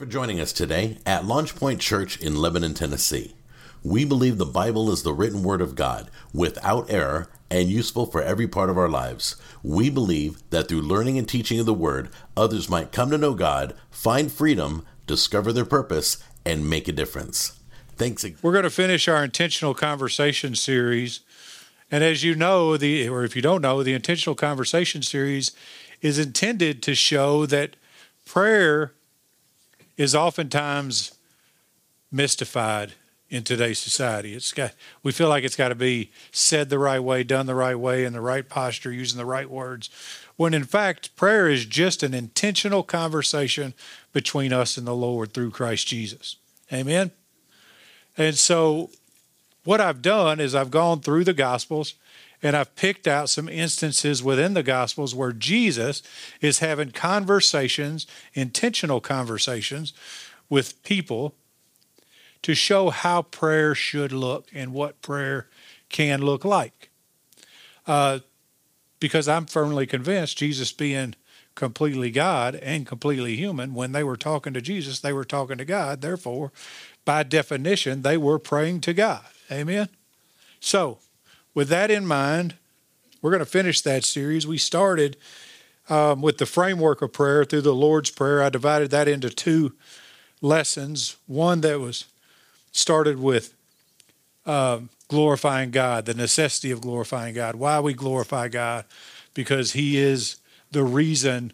for 0.00 0.06
joining 0.06 0.40
us 0.40 0.54
today 0.54 0.96
at 1.04 1.26
Launch 1.26 1.54
Point 1.54 1.78
Church 1.78 2.18
in 2.22 2.34
Lebanon, 2.34 2.72
Tennessee. 2.72 3.34
We 3.82 4.06
believe 4.06 4.38
the 4.38 4.46
Bible 4.46 4.90
is 4.90 5.02
the 5.02 5.12
written 5.12 5.42
word 5.42 5.60
of 5.60 5.74
God, 5.74 6.10
without 6.32 6.90
error, 6.90 7.30
and 7.50 7.68
useful 7.68 8.06
for 8.06 8.22
every 8.22 8.48
part 8.48 8.70
of 8.70 8.78
our 8.78 8.88
lives. 8.88 9.36
We 9.62 9.90
believe 9.90 10.42
that 10.48 10.68
through 10.68 10.80
learning 10.80 11.18
and 11.18 11.28
teaching 11.28 11.60
of 11.60 11.66
the 11.66 11.74
word, 11.74 12.08
others 12.34 12.66
might 12.66 12.92
come 12.92 13.10
to 13.10 13.18
know 13.18 13.34
God, 13.34 13.74
find 13.90 14.32
freedom, 14.32 14.86
discover 15.06 15.52
their 15.52 15.66
purpose, 15.66 16.16
and 16.46 16.70
make 16.70 16.88
a 16.88 16.92
difference. 16.92 17.60
Thanks. 17.96 18.24
We're 18.40 18.52
going 18.52 18.64
to 18.64 18.70
finish 18.70 19.06
our 19.06 19.22
intentional 19.22 19.74
conversation 19.74 20.54
series. 20.54 21.20
And 21.90 22.02
as 22.02 22.24
you 22.24 22.34
know, 22.34 22.78
the 22.78 23.06
or 23.06 23.22
if 23.24 23.36
you 23.36 23.42
don't 23.42 23.60
know, 23.60 23.82
the 23.82 23.92
intentional 23.92 24.34
conversation 24.34 25.02
series 25.02 25.52
is 26.00 26.18
intended 26.18 26.82
to 26.84 26.94
show 26.94 27.44
that 27.44 27.76
prayer 28.24 28.94
is 30.00 30.14
oftentimes 30.14 31.12
mystified 32.10 32.94
in 33.28 33.42
today's 33.42 33.78
society. 33.78 34.32
It's 34.32 34.50
got 34.50 34.72
we 35.02 35.12
feel 35.12 35.28
like 35.28 35.44
it's 35.44 35.56
got 35.56 35.68
to 35.68 35.74
be 35.74 36.10
said 36.32 36.70
the 36.70 36.78
right 36.78 37.00
way, 37.00 37.22
done 37.22 37.44
the 37.44 37.54
right 37.54 37.78
way, 37.78 38.06
in 38.06 38.14
the 38.14 38.20
right 38.22 38.48
posture, 38.48 38.90
using 38.90 39.18
the 39.18 39.26
right 39.26 39.48
words. 39.50 39.90
When 40.36 40.54
in 40.54 40.64
fact, 40.64 41.14
prayer 41.16 41.50
is 41.50 41.66
just 41.66 42.02
an 42.02 42.14
intentional 42.14 42.82
conversation 42.82 43.74
between 44.14 44.54
us 44.54 44.78
and 44.78 44.86
the 44.86 44.94
Lord 44.94 45.34
through 45.34 45.50
Christ 45.50 45.86
Jesus. 45.86 46.36
Amen. 46.72 47.10
And 48.16 48.36
so 48.36 48.88
what 49.64 49.82
I've 49.82 50.00
done 50.00 50.40
is 50.40 50.54
I've 50.54 50.70
gone 50.70 51.00
through 51.00 51.24
the 51.24 51.34
gospels 51.34 51.92
and 52.42 52.56
I've 52.56 52.74
picked 52.74 53.06
out 53.06 53.28
some 53.28 53.48
instances 53.48 54.22
within 54.22 54.54
the 54.54 54.62
Gospels 54.62 55.14
where 55.14 55.32
Jesus 55.32 56.02
is 56.40 56.60
having 56.60 56.90
conversations, 56.90 58.06
intentional 58.34 59.00
conversations 59.00 59.92
with 60.48 60.82
people 60.82 61.34
to 62.42 62.54
show 62.54 62.90
how 62.90 63.22
prayer 63.22 63.74
should 63.74 64.12
look 64.12 64.48
and 64.54 64.72
what 64.72 65.02
prayer 65.02 65.48
can 65.88 66.22
look 66.22 66.44
like. 66.44 66.90
Uh, 67.86 68.20
because 68.98 69.28
I'm 69.28 69.46
firmly 69.46 69.86
convinced 69.86 70.38
Jesus 70.38 70.72
being 70.72 71.14
completely 71.54 72.10
God 72.10 72.54
and 72.54 72.86
completely 72.86 73.36
human, 73.36 73.74
when 73.74 73.92
they 73.92 74.04
were 74.04 74.16
talking 74.16 74.54
to 74.54 74.60
Jesus, 74.60 75.00
they 75.00 75.12
were 75.12 75.24
talking 75.24 75.58
to 75.58 75.64
God. 75.64 76.00
Therefore, 76.00 76.52
by 77.04 77.22
definition, 77.22 78.02
they 78.02 78.16
were 78.16 78.38
praying 78.38 78.80
to 78.82 78.94
God. 78.94 79.24
Amen? 79.50 79.88
So, 80.60 80.98
with 81.54 81.68
that 81.68 81.90
in 81.90 82.06
mind, 82.06 82.54
we're 83.22 83.30
going 83.30 83.40
to 83.40 83.46
finish 83.46 83.80
that 83.82 84.04
series. 84.04 84.46
We 84.46 84.58
started 84.58 85.16
um, 85.88 86.22
with 86.22 86.38
the 86.38 86.46
framework 86.46 87.02
of 87.02 87.12
prayer 87.12 87.44
through 87.44 87.62
the 87.62 87.74
Lord's 87.74 88.10
Prayer. 88.10 88.42
I 88.42 88.48
divided 88.48 88.90
that 88.92 89.08
into 89.08 89.28
two 89.28 89.74
lessons. 90.40 91.16
One 91.26 91.60
that 91.62 91.80
was 91.80 92.06
started 92.72 93.18
with 93.18 93.54
uh, 94.46 94.80
glorifying 95.08 95.70
God, 95.70 96.06
the 96.06 96.14
necessity 96.14 96.70
of 96.70 96.80
glorifying 96.80 97.34
God. 97.34 97.56
Why 97.56 97.80
we 97.80 97.92
glorify 97.92 98.48
God? 98.48 98.84
Because 99.34 99.72
He 99.72 99.98
is 99.98 100.36
the 100.70 100.84
reason 100.84 101.52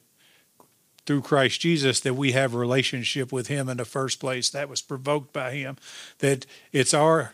through 1.06 1.22
Christ 1.22 1.60
Jesus 1.60 2.00
that 2.00 2.14
we 2.14 2.32
have 2.32 2.54
relationship 2.54 3.32
with 3.32 3.46
Him 3.46 3.68
in 3.68 3.78
the 3.78 3.84
first 3.84 4.20
place. 4.20 4.50
That 4.50 4.68
was 4.68 4.82
provoked 4.82 5.32
by 5.32 5.52
Him. 5.52 5.76
That 6.18 6.46
it's 6.72 6.92
our 6.92 7.32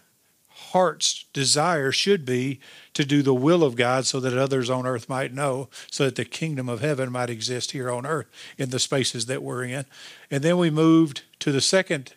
heart's 0.72 1.26
desire 1.34 1.92
should 1.92 2.24
be 2.24 2.58
to 2.94 3.04
do 3.04 3.22
the 3.22 3.34
will 3.34 3.62
of 3.62 3.76
God 3.76 4.06
so 4.06 4.20
that 4.20 4.36
others 4.36 4.70
on 4.70 4.86
earth 4.86 5.08
might 5.08 5.32
know, 5.32 5.68
so 5.90 6.04
that 6.04 6.16
the 6.16 6.24
kingdom 6.24 6.68
of 6.68 6.80
heaven 6.80 7.12
might 7.12 7.28
exist 7.28 7.72
here 7.72 7.90
on 7.90 8.06
earth 8.06 8.26
in 8.56 8.70
the 8.70 8.78
spaces 8.78 9.26
that 9.26 9.42
we're 9.42 9.64
in. 9.64 9.84
And 10.30 10.42
then 10.42 10.56
we 10.56 10.70
moved 10.70 11.22
to 11.40 11.52
the 11.52 11.60
second 11.60 12.14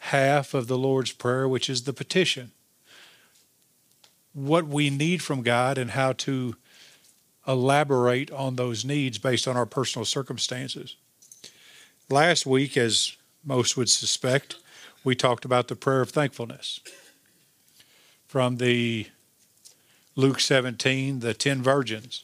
half 0.00 0.52
of 0.52 0.66
the 0.66 0.76
Lord's 0.76 1.12
Prayer, 1.12 1.48
which 1.48 1.70
is 1.70 1.84
the 1.84 1.92
petition. 1.92 2.50
What 4.32 4.66
we 4.66 4.90
need 4.90 5.22
from 5.22 5.42
God 5.42 5.78
and 5.78 5.92
how 5.92 6.12
to 6.12 6.56
elaborate 7.46 8.32
on 8.32 8.56
those 8.56 8.84
needs 8.84 9.18
based 9.18 9.46
on 9.46 9.56
our 9.56 9.66
personal 9.66 10.04
circumstances. 10.04 10.96
Last 12.10 12.46
week, 12.46 12.76
as 12.76 13.16
most 13.44 13.76
would 13.76 13.88
suspect, 13.88 14.56
we 15.04 15.14
talked 15.14 15.44
about 15.44 15.68
the 15.68 15.76
prayer 15.76 16.00
of 16.00 16.10
thankfulness 16.10 16.80
from 18.36 18.58
the 18.58 19.06
Luke 20.14 20.40
17, 20.40 21.20
the 21.20 21.32
10 21.32 21.62
virgins, 21.62 22.22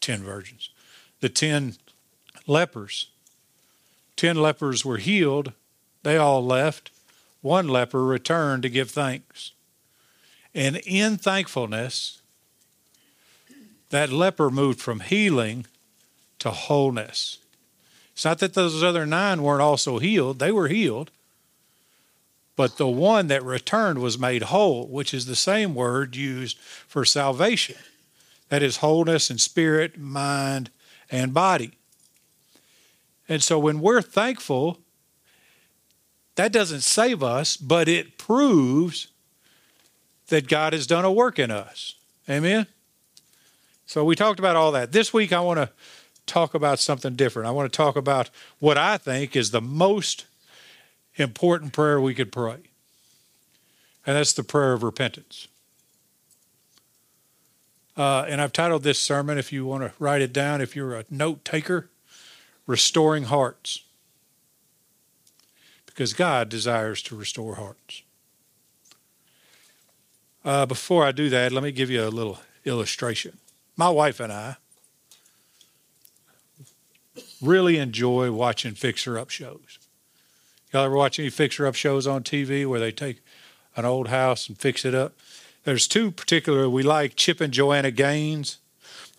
10 0.00 0.22
virgins, 0.22 0.70
the 1.18 1.28
10 1.28 1.74
lepers. 2.46 3.08
10 4.14 4.36
lepers 4.36 4.84
were 4.84 4.98
healed, 4.98 5.52
they 6.04 6.16
all 6.16 6.46
left. 6.46 6.92
One 7.40 7.66
leper 7.66 8.04
returned 8.04 8.62
to 8.62 8.68
give 8.68 8.92
thanks. 8.92 9.50
And 10.54 10.76
in 10.86 11.16
thankfulness, 11.16 12.22
that 13.90 14.12
leper 14.12 14.50
moved 14.50 14.78
from 14.78 15.00
healing 15.00 15.66
to 16.38 16.52
wholeness. 16.52 17.38
It's 18.12 18.24
not 18.24 18.38
that 18.38 18.54
those 18.54 18.80
other 18.84 19.06
nine 19.06 19.42
weren't 19.42 19.62
also 19.62 19.98
healed, 19.98 20.38
they 20.38 20.52
were 20.52 20.68
healed. 20.68 21.10
But 22.58 22.76
the 22.76 22.88
one 22.88 23.28
that 23.28 23.44
returned 23.44 24.00
was 24.00 24.18
made 24.18 24.42
whole, 24.42 24.88
which 24.88 25.14
is 25.14 25.26
the 25.26 25.36
same 25.36 25.76
word 25.76 26.16
used 26.16 26.58
for 26.58 27.04
salvation. 27.04 27.76
That 28.48 28.64
is 28.64 28.78
wholeness 28.78 29.30
in 29.30 29.38
spirit, 29.38 29.96
mind, 29.96 30.70
and 31.08 31.32
body. 31.32 31.78
And 33.28 33.44
so 33.44 33.60
when 33.60 33.78
we're 33.78 34.02
thankful, 34.02 34.80
that 36.34 36.50
doesn't 36.50 36.80
save 36.80 37.22
us, 37.22 37.56
but 37.56 37.88
it 37.88 38.18
proves 38.18 39.06
that 40.26 40.48
God 40.48 40.72
has 40.72 40.88
done 40.88 41.04
a 41.04 41.12
work 41.12 41.38
in 41.38 41.52
us. 41.52 41.94
Amen? 42.28 42.66
So 43.86 44.04
we 44.04 44.16
talked 44.16 44.40
about 44.40 44.56
all 44.56 44.72
that. 44.72 44.90
This 44.90 45.14
week, 45.14 45.32
I 45.32 45.38
want 45.38 45.60
to 45.60 45.70
talk 46.26 46.54
about 46.54 46.80
something 46.80 47.14
different. 47.14 47.46
I 47.46 47.52
want 47.52 47.72
to 47.72 47.76
talk 47.76 47.94
about 47.94 48.30
what 48.58 48.76
I 48.76 48.98
think 48.98 49.36
is 49.36 49.52
the 49.52 49.60
most 49.60 50.26
important 51.18 51.72
prayer 51.72 52.00
we 52.00 52.14
could 52.14 52.32
pray. 52.32 52.58
And 54.06 54.16
that's 54.16 54.32
the 54.32 54.42
prayer 54.44 54.72
of 54.72 54.82
repentance. 54.82 55.48
Uh, 57.96 58.24
and 58.28 58.40
I've 58.40 58.52
titled 58.52 58.84
this 58.84 59.00
sermon, 59.00 59.38
if 59.38 59.52
you 59.52 59.66
want 59.66 59.82
to 59.82 59.92
write 59.98 60.22
it 60.22 60.32
down, 60.32 60.60
if 60.60 60.76
you're 60.76 60.94
a 60.94 61.04
note 61.10 61.44
taker, 61.44 61.90
Restoring 62.66 63.24
Hearts. 63.24 63.82
Because 65.84 66.12
God 66.12 66.48
desires 66.48 67.02
to 67.02 67.16
restore 67.16 67.56
hearts. 67.56 68.02
Uh, 70.44 70.64
before 70.64 71.04
I 71.04 71.10
do 71.10 71.28
that, 71.30 71.50
let 71.50 71.64
me 71.64 71.72
give 71.72 71.90
you 71.90 72.04
a 72.04 72.08
little 72.08 72.38
illustration. 72.64 73.38
My 73.76 73.90
wife 73.90 74.20
and 74.20 74.32
I 74.32 74.56
really 77.42 77.78
enjoy 77.78 78.30
watching 78.30 78.74
fixer 78.74 79.18
up 79.18 79.30
shows. 79.30 79.77
Y'all 80.72 80.84
ever 80.84 80.96
watch 80.96 81.18
any 81.18 81.30
fixer 81.30 81.66
up 81.66 81.74
shows 81.74 82.06
on 82.06 82.22
TV 82.22 82.66
where 82.66 82.80
they 82.80 82.92
take 82.92 83.22
an 83.74 83.86
old 83.86 84.08
house 84.08 84.48
and 84.48 84.58
fix 84.58 84.84
it 84.84 84.94
up? 84.94 85.14
There's 85.64 85.88
two 85.88 86.10
particular 86.10 86.68
we 86.68 86.82
like 86.82 87.16
Chip 87.16 87.40
and 87.40 87.52
Joanna 87.52 87.90
Gaines, 87.90 88.58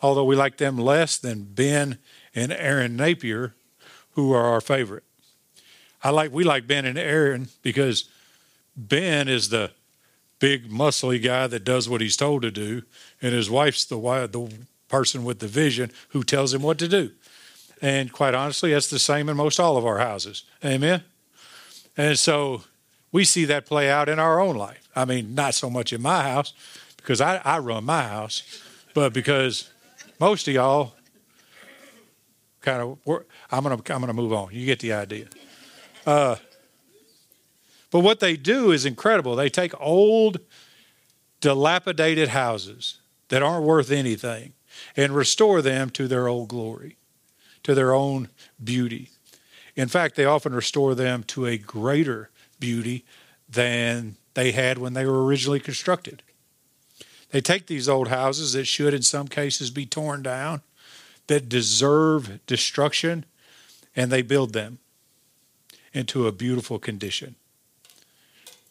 although 0.02 0.24
we 0.24 0.36
like 0.36 0.58
them 0.58 0.78
less 0.78 1.18
than 1.18 1.46
Ben 1.46 1.98
and 2.36 2.52
Erin 2.52 2.96
Napier, 2.96 3.56
who 4.12 4.32
are 4.32 4.46
our 4.46 4.62
favorite. 4.62 5.04
I 6.04 6.12
like 6.12 6.32
we 6.32 6.44
like 6.44 6.68
Ben 6.68 6.86
and 6.86 7.00
Erin 7.00 7.48
because 7.64 8.08
Ben 8.78 9.28
is 9.28 9.50
the 9.50 9.72
big 10.38 10.70
muscly 10.70 11.22
guy 11.22 11.48
that 11.48 11.64
does 11.64 11.90
what 11.90 12.00
he's 12.00 12.16
told 12.16 12.44
to 12.44 12.52
do, 12.52 12.84
and 13.22 13.34
his 13.34 13.50
wife's 13.50 13.86
the 13.86 13.98
the 13.98 14.52
person 14.88 15.24
with 15.24 15.40
the 15.40 15.48
vision 15.48 15.92
who 16.10 16.24
tells 16.24 16.54
him 16.54 16.62
what 16.62 16.78
to 16.78 16.88
do. 16.88 17.12
And 17.82 18.12
quite 18.12 18.36
honestly, 18.36 18.72
that's 18.72 18.90
the 18.90 19.00
same 19.00 19.30
in 19.30 19.38
most 19.38 19.60
all 19.60 19.78
of 19.78 19.86
our 19.86 20.00
houses. 20.00 20.44
Amen. 20.64 21.04
And 22.00 22.18
so 22.18 22.64
we 23.12 23.26
see 23.26 23.44
that 23.44 23.66
play 23.66 23.90
out 23.90 24.08
in 24.08 24.20
our 24.20 24.40
own 24.40 24.56
life. 24.56 24.88
I 24.96 25.04
mean, 25.04 25.36
not 25.36 25.54
so 25.54 25.70
much 25.70 25.92
in 25.92 26.02
my 26.02 26.24
house 26.24 26.54
because 26.96 27.20
I, 27.20 27.42
I 27.44 27.60
run 27.60 27.84
my 27.84 28.04
house, 28.04 28.64
but 28.94 29.12
because 29.12 29.70
most 30.18 30.48
of 30.48 30.54
y'all 30.54 30.94
kind 32.62 32.82
of, 32.82 33.00
I'm 33.52 33.64
gonna 33.64 33.76
I'm 33.76 34.00
gonna 34.00 34.14
move 34.14 34.32
on. 34.32 34.48
You 34.54 34.66
get 34.66 34.80
the 34.80 34.94
idea. 34.94 35.28
Uh, 36.06 36.38
but 37.92 38.00
what 38.00 38.22
they 38.22 38.38
do 38.38 38.72
is 38.72 38.86
incredible. 38.86 39.36
They 39.36 39.50
take 39.50 39.74
old, 39.78 40.40
dilapidated 41.42 42.30
houses 42.30 43.02
that 43.28 43.44
aren't 43.44 43.66
worth 43.66 43.92
anything 43.92 44.54
and 44.96 45.14
restore 45.14 45.62
them 45.62 45.90
to 45.90 46.08
their 46.08 46.30
old 46.30 46.48
glory, 46.48 46.96
to 47.64 47.76
their 47.76 47.94
own 47.94 48.30
beauty. 48.64 49.10
In 49.76 49.88
fact, 49.88 50.16
they 50.16 50.26
often 50.26 50.54
restore 50.54 50.96
them 50.96 51.24
to 51.24 51.46
a 51.46 51.58
greater 51.58 52.30
beauty 52.60 53.06
than 53.48 54.18
they 54.34 54.52
had 54.52 54.78
when 54.78 54.94
they 54.94 55.06
were 55.06 55.26
originally 55.26 55.60
constructed. 55.60 56.24
They 57.32 57.42
take 57.42 57.68
these 57.68 57.88
old 57.88 58.08
houses 58.08 58.54
that 58.54 58.66
should, 58.66 58.94
in 58.94 59.02
some 59.04 59.28
cases, 59.28 59.72
be 59.72 59.86
torn 59.86 60.24
down, 60.24 60.62
that 61.28 61.48
deserve 61.48 62.40
destruction, 62.48 63.26
and 63.96 64.12
they 64.12 64.22
build 64.22 64.54
them. 64.54 64.80
into 65.94 66.28
a 66.28 66.32
beautiful 66.32 66.80
condition. 66.80 67.36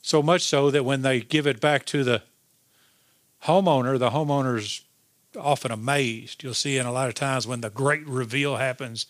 So 0.03 0.23
much 0.23 0.43
so 0.43 0.71
that 0.71 0.85
when 0.85 1.03
they 1.03 1.21
give 1.21 1.47
it 1.47 1.61
back 1.61 1.85
to 1.87 2.05
the 2.05 2.23
homeowner, 3.45 3.99
the 3.99 4.11
homeowner's 4.11 4.85
often 5.37 5.71
amazed. 5.71 6.43
You'll 6.43 6.55
see 6.55 6.79
in 6.79 6.87
a 6.87 6.93
lot 6.93 7.09
of 7.09 7.15
times 7.15 7.47
when 7.47 7.61
the 7.61 7.71
great 7.71 8.07
reveal 8.07 8.57
happens, 8.57 9.07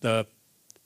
the 0.00 0.26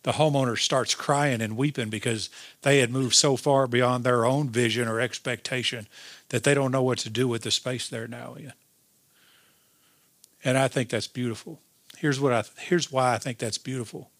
the 0.04 0.12
homeowner 0.12 0.56
starts 0.56 0.94
crying 0.94 1.40
and 1.40 1.56
weeping 1.56 1.90
because 1.90 2.30
they 2.62 2.78
had 2.78 2.90
moved 2.90 3.14
so 3.14 3.36
far 3.36 3.66
beyond 3.66 4.04
their 4.04 4.24
own 4.24 4.48
vision 4.48 4.86
or 4.88 5.00
expectation 5.00 5.86
that 6.28 6.44
they 6.44 6.54
don't 6.54 6.72
know 6.72 6.82
what 6.82 6.98
to 6.98 7.10
do 7.10 7.26
with 7.26 7.42
the 7.42 7.50
space 7.50 7.88
they're 7.88 8.08
now 8.08 8.34
in. 8.34 8.52
And 10.44 10.56
I 10.56 10.68
think 10.68 10.88
that's 10.88 11.08
beautiful. 11.08 11.60
Here's 11.96 12.20
what 12.20 12.32
I 12.32 12.44
here's 12.58 12.92
why 12.92 13.14
I 13.14 13.18
think 13.18 13.38
that's 13.38 13.58
beautiful. 13.58 14.10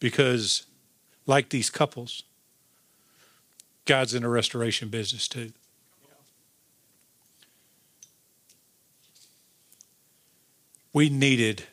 Because 0.00 0.66
like 1.24 1.50
these 1.50 1.70
couples, 1.70 2.24
God's 3.84 4.12
in 4.12 4.22
the 4.22 4.28
restoration 4.28 4.88
business 4.88 5.28
too. 5.28 5.52
We 10.92 11.10
needed 11.10 11.64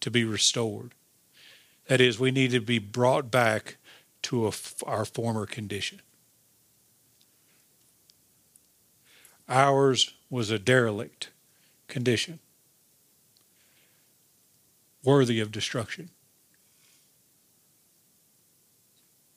to 0.00 0.10
be 0.10 0.24
restored. 0.24 0.95
That 1.88 2.00
is, 2.00 2.18
we 2.18 2.30
need 2.30 2.50
to 2.50 2.60
be 2.60 2.78
brought 2.78 3.30
back 3.30 3.76
to 4.22 4.48
a, 4.48 4.52
our 4.84 5.04
former 5.04 5.46
condition. 5.46 6.00
Ours 9.48 10.14
was 10.28 10.50
a 10.50 10.58
derelict 10.58 11.30
condition, 11.86 12.40
worthy 15.04 15.38
of 15.38 15.52
destruction. 15.52 16.10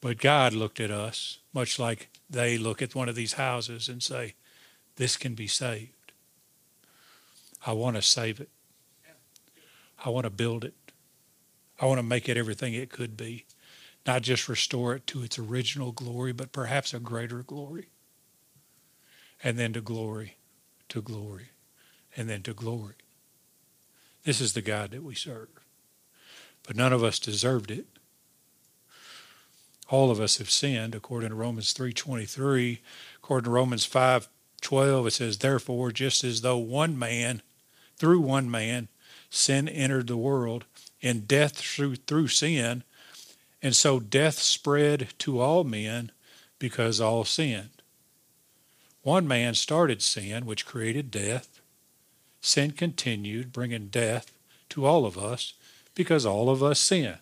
But 0.01 0.17
God 0.17 0.53
looked 0.53 0.79
at 0.79 0.91
us 0.91 1.39
much 1.53 1.77
like 1.77 2.09
they 2.29 2.57
look 2.57 2.81
at 2.81 2.95
one 2.95 3.09
of 3.09 3.15
these 3.15 3.33
houses 3.33 3.89
and 3.89 4.01
say, 4.01 4.33
This 4.95 5.17
can 5.17 5.35
be 5.35 5.47
saved. 5.47 6.13
I 7.65 7.73
want 7.73 7.97
to 7.97 8.01
save 8.01 8.39
it. 8.39 8.49
I 10.03 10.09
want 10.09 10.23
to 10.23 10.29
build 10.29 10.63
it. 10.63 10.73
I 11.79 11.85
want 11.85 11.99
to 11.99 12.03
make 12.03 12.27
it 12.27 12.37
everything 12.37 12.73
it 12.73 12.89
could 12.89 13.15
be. 13.15 13.45
Not 14.05 14.21
just 14.21 14.49
restore 14.49 14.95
it 14.95 15.07
to 15.07 15.23
its 15.23 15.37
original 15.37 15.91
glory, 15.91 16.31
but 16.31 16.51
perhaps 16.51 16.93
a 16.93 16.99
greater 16.99 17.43
glory. 17.43 17.89
And 19.43 19.57
then 19.57 19.73
to 19.73 19.81
glory, 19.81 20.37
to 20.89 21.01
glory, 21.01 21.49
and 22.15 22.29
then 22.29 22.41
to 22.43 22.53
glory. 22.53 22.95
This 24.23 24.41
is 24.41 24.53
the 24.53 24.61
God 24.61 24.91
that 24.91 25.03
we 25.03 25.15
serve. 25.15 25.49
But 26.65 26.75
none 26.75 26.91
of 26.91 27.03
us 27.03 27.19
deserved 27.19 27.71
it 27.71 27.85
all 29.89 30.11
of 30.11 30.19
us 30.19 30.37
have 30.37 30.51
sinned 30.51 30.93
according 30.93 31.29
to 31.29 31.35
Romans 31.35 31.73
3:23 31.73 32.79
according 33.17 33.45
to 33.45 33.49
Romans 33.49 33.85
5:12 33.85 35.07
it 35.07 35.11
says 35.11 35.37
therefore 35.39 35.91
just 35.91 36.23
as 36.23 36.41
though 36.41 36.57
one 36.57 36.97
man 36.97 37.41
through 37.97 38.19
one 38.19 38.49
man 38.49 38.87
sin 39.29 39.67
entered 39.67 40.07
the 40.07 40.17
world 40.17 40.65
and 41.01 41.27
death 41.27 41.57
through 41.57 41.95
through 41.95 42.27
sin 42.27 42.83
and 43.61 43.75
so 43.75 43.99
death 43.99 44.39
spread 44.39 45.09
to 45.17 45.39
all 45.39 45.63
men 45.63 46.11
because 46.57 46.99
all 46.99 47.23
sinned 47.23 47.81
one 49.01 49.27
man 49.27 49.53
started 49.53 50.01
sin 50.01 50.45
which 50.45 50.65
created 50.65 51.11
death 51.11 51.61
sin 52.41 52.71
continued 52.71 53.51
bringing 53.51 53.87
death 53.87 54.31
to 54.69 54.85
all 54.85 55.05
of 55.05 55.17
us 55.17 55.53
because 55.95 56.25
all 56.25 56.49
of 56.49 56.61
us 56.61 56.79
sinned 56.79 57.19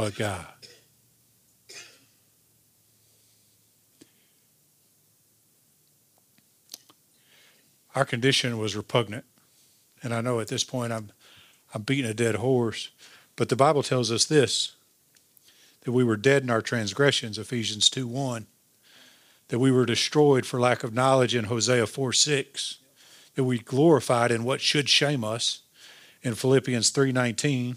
but 0.00 0.14
God. 0.14 0.46
Our 7.94 8.06
condition 8.06 8.56
was 8.58 8.74
repugnant. 8.74 9.26
And 10.02 10.14
I 10.14 10.22
know 10.22 10.40
at 10.40 10.48
this 10.48 10.64
point 10.64 10.90
I'm, 10.90 11.12
I'm 11.74 11.82
beating 11.82 12.10
a 12.10 12.14
dead 12.14 12.36
horse, 12.36 12.90
but 13.36 13.48
the 13.48 13.56
Bible 13.56 13.82
tells 13.82 14.10
us 14.10 14.24
this 14.24 14.74
that 15.84 15.92
we 15.92 16.04
were 16.04 16.16
dead 16.16 16.42
in 16.42 16.50
our 16.50 16.60
transgressions, 16.60 17.38
Ephesians 17.38 17.88
2 17.88 18.06
1, 18.06 18.46
that 19.48 19.58
we 19.58 19.70
were 19.70 19.86
destroyed 19.86 20.44
for 20.44 20.60
lack 20.60 20.84
of 20.84 20.92
knowledge 20.92 21.34
in 21.34 21.44
Hosea 21.44 21.86
4 21.86 22.12
6, 22.12 22.78
that 23.34 23.44
we 23.44 23.58
glorified 23.58 24.30
in 24.30 24.44
what 24.44 24.60
should 24.60 24.88
shame 24.88 25.24
us 25.24 25.62
in 26.22 26.34
Philippians 26.34 26.90
3 26.90 27.12
19, 27.12 27.76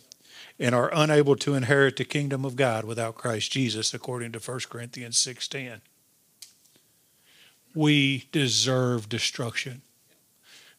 and 0.59 0.75
are 0.75 0.91
unable 0.93 1.35
to 1.37 1.55
inherit 1.55 1.95
the 1.97 2.05
kingdom 2.05 2.45
of 2.45 2.55
God 2.55 2.83
without 2.83 3.15
Christ 3.15 3.51
Jesus, 3.51 3.93
according 3.93 4.31
to 4.33 4.39
1 4.39 4.59
Corinthians 4.69 5.17
6.10. 5.17 5.81
We 7.73 8.27
deserve 8.31 9.09
destruction. 9.09 9.81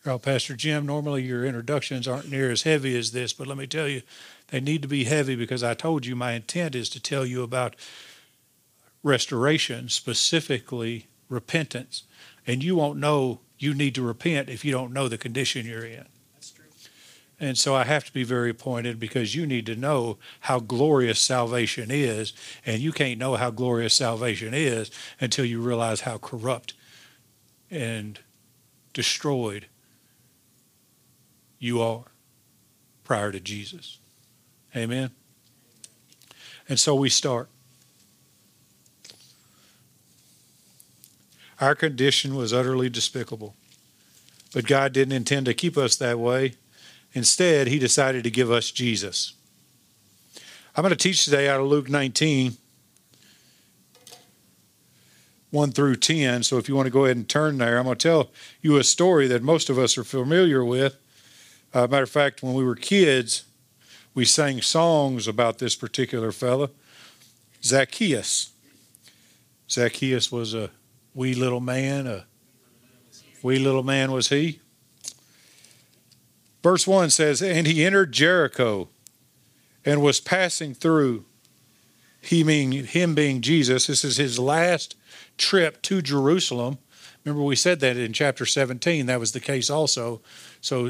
Well, 0.05 0.19
Pastor 0.19 0.55
Jim, 0.55 0.85
normally 0.85 1.23
your 1.23 1.47
introductions 1.47 2.07
aren't 2.07 2.31
near 2.31 2.51
as 2.51 2.65
heavy 2.65 2.97
as 2.97 3.13
this, 3.13 3.33
but 3.33 3.47
let 3.47 3.57
me 3.57 3.67
tell 3.67 3.89
you, 3.89 4.03
they 4.49 4.61
need 4.61 4.83
to 4.83 4.89
be 4.89 5.05
heavy 5.05 5.35
because 5.35 5.63
I 5.63 5.73
told 5.73 6.05
you 6.05 6.15
my 6.15 6.33
intent 6.33 6.75
is 6.75 6.91
to 6.91 7.01
tell 7.01 7.25
you 7.25 7.43
about 7.43 7.75
restoration, 9.03 9.89
specifically 9.89 11.07
repentance. 11.31 12.03
And 12.47 12.63
you 12.63 12.77
won't 12.77 12.99
know 12.99 13.41
you 13.59 13.73
need 13.73 13.95
to 13.95 14.03
repent 14.03 14.51
if 14.51 14.63
you 14.63 14.73
don't 14.73 14.93
know 14.93 15.09
the 15.09 15.17
condition 15.17 15.65
you're 15.65 15.87
in. 15.87 16.05
That's 16.35 16.51
true. 16.51 16.67
And 17.41 17.57
so 17.57 17.75
I 17.75 17.85
have 17.85 18.05
to 18.05 18.13
be 18.13 18.25
very 18.25 18.53
pointed 18.53 19.01
because 19.01 19.35
you 19.35 19.47
need 19.47 19.65
to 19.67 19.75
know 19.75 20.19
how 20.41 20.61
glorious 20.61 21.19
salvation 21.19 21.91
is. 21.91 22.35
And 22.67 22.83
you 22.83 22.93
can't 22.93 23.19
know 23.19 23.37
how 23.37 23.51
glorious 23.51 23.95
salvation 23.95 24.53
is 24.53 24.91
until 25.19 25.47
you 25.47 25.63
realize 25.63 26.03
how 26.03 26.19
corrupt 26.19 26.75
and 27.71 28.19
destroyed 28.93 29.67
you 31.65 31.81
are 31.81 32.05
prior 33.05 33.33
to 33.33 33.41
Jesus. 33.41 33.99
Amen. 34.77 35.11
And 36.69 36.79
so 36.79 36.95
we 36.95 37.09
start. 37.09 37.49
Our 41.61 41.75
condition 41.75 42.35
was 42.35 42.53
utterly 42.53 42.91
despicable, 42.91 43.55
but 44.53 44.67
God 44.67 44.93
didn't 44.93 45.13
intend 45.13 45.47
to 45.47 45.55
keep 45.55 45.79
us 45.79 45.97
that 45.97 46.19
way. 46.19 46.57
Instead, 47.15 47.69
he 47.69 47.79
decided 47.79 48.25
to 48.25 48.31
give 48.31 48.51
us 48.51 48.71
Jesus. 48.71 49.33
I'm 50.77 50.83
going 50.83 50.91
to 50.91 50.97
teach 50.97 51.25
today 51.25 51.49
out 51.49 51.61
of 51.61 51.67
Luke 51.67 51.89
19, 51.89 52.59
1 55.51 55.73
through 55.73 55.97
10. 55.97 56.43
So 56.43 56.59
if 56.59 56.69
you 56.69 56.75
want 56.75 56.87
to 56.87 56.93
go 56.93 57.07
ahead 57.07 57.17
and 57.17 57.27
turn 57.27 57.57
there, 57.57 57.79
I'm 57.79 57.85
going 57.85 57.97
to 57.97 58.09
tell 58.09 58.31
you 58.61 58.77
a 58.77 58.85
story 58.85 59.27
that 59.29 59.43
most 59.43 59.71
of 59.71 59.79
us 59.79 59.97
are 59.97 60.05
familiar 60.05 60.63
with. 60.63 60.99
Uh, 61.75 61.89
matter 61.89 62.05
of 62.05 62.11
fact, 62.11 62.41
when 62.41 62.55
we 62.55 62.63
were 62.63 62.77
kids, 62.77 63.43
we 64.15 64.25
sang 64.25 64.63
songs 64.63 65.27
about 65.27 65.59
this 65.59 65.75
particular 65.75 66.31
fella, 66.31 66.71
Zacchaeus. 67.65 68.53
Zacchaeus 69.69 70.31
was 70.31 70.55
a 70.55 70.71
wee 71.15 71.35
little 71.35 71.59
man, 71.59 72.07
a 72.07 72.27
wee 73.43 73.59
little 73.59 73.83
man 73.83 74.13
was 74.13 74.29
he. 74.29 74.61
Verse 76.63 76.87
1 76.87 77.11
says, 77.11 77.43
And 77.43 77.67
he 77.67 77.85
entered 77.85 78.13
Jericho 78.13 78.89
and 79.85 80.01
was 80.01 80.21
passing 80.21 80.75
through. 80.75 81.25
He 82.21 82.45
being, 82.45 82.71
him 82.71 83.17
being 83.17 83.41
Jesus, 83.43 83.89
this 83.89 84.05
is 84.05 84.17
his 84.17 84.39
last 84.39 84.97
trip 85.37 85.83
to 85.83 86.01
Jerusalem. 86.01 86.79
Remember, 87.25 87.43
we 87.43 87.57
said 87.57 87.81
that 87.81 87.97
in 87.97 88.13
chapter 88.13 88.47
17, 88.47 89.07
that 89.07 89.19
was 89.19 89.33
the 89.33 89.41
case 89.41 89.69
also. 89.69 90.23
So 90.61 90.87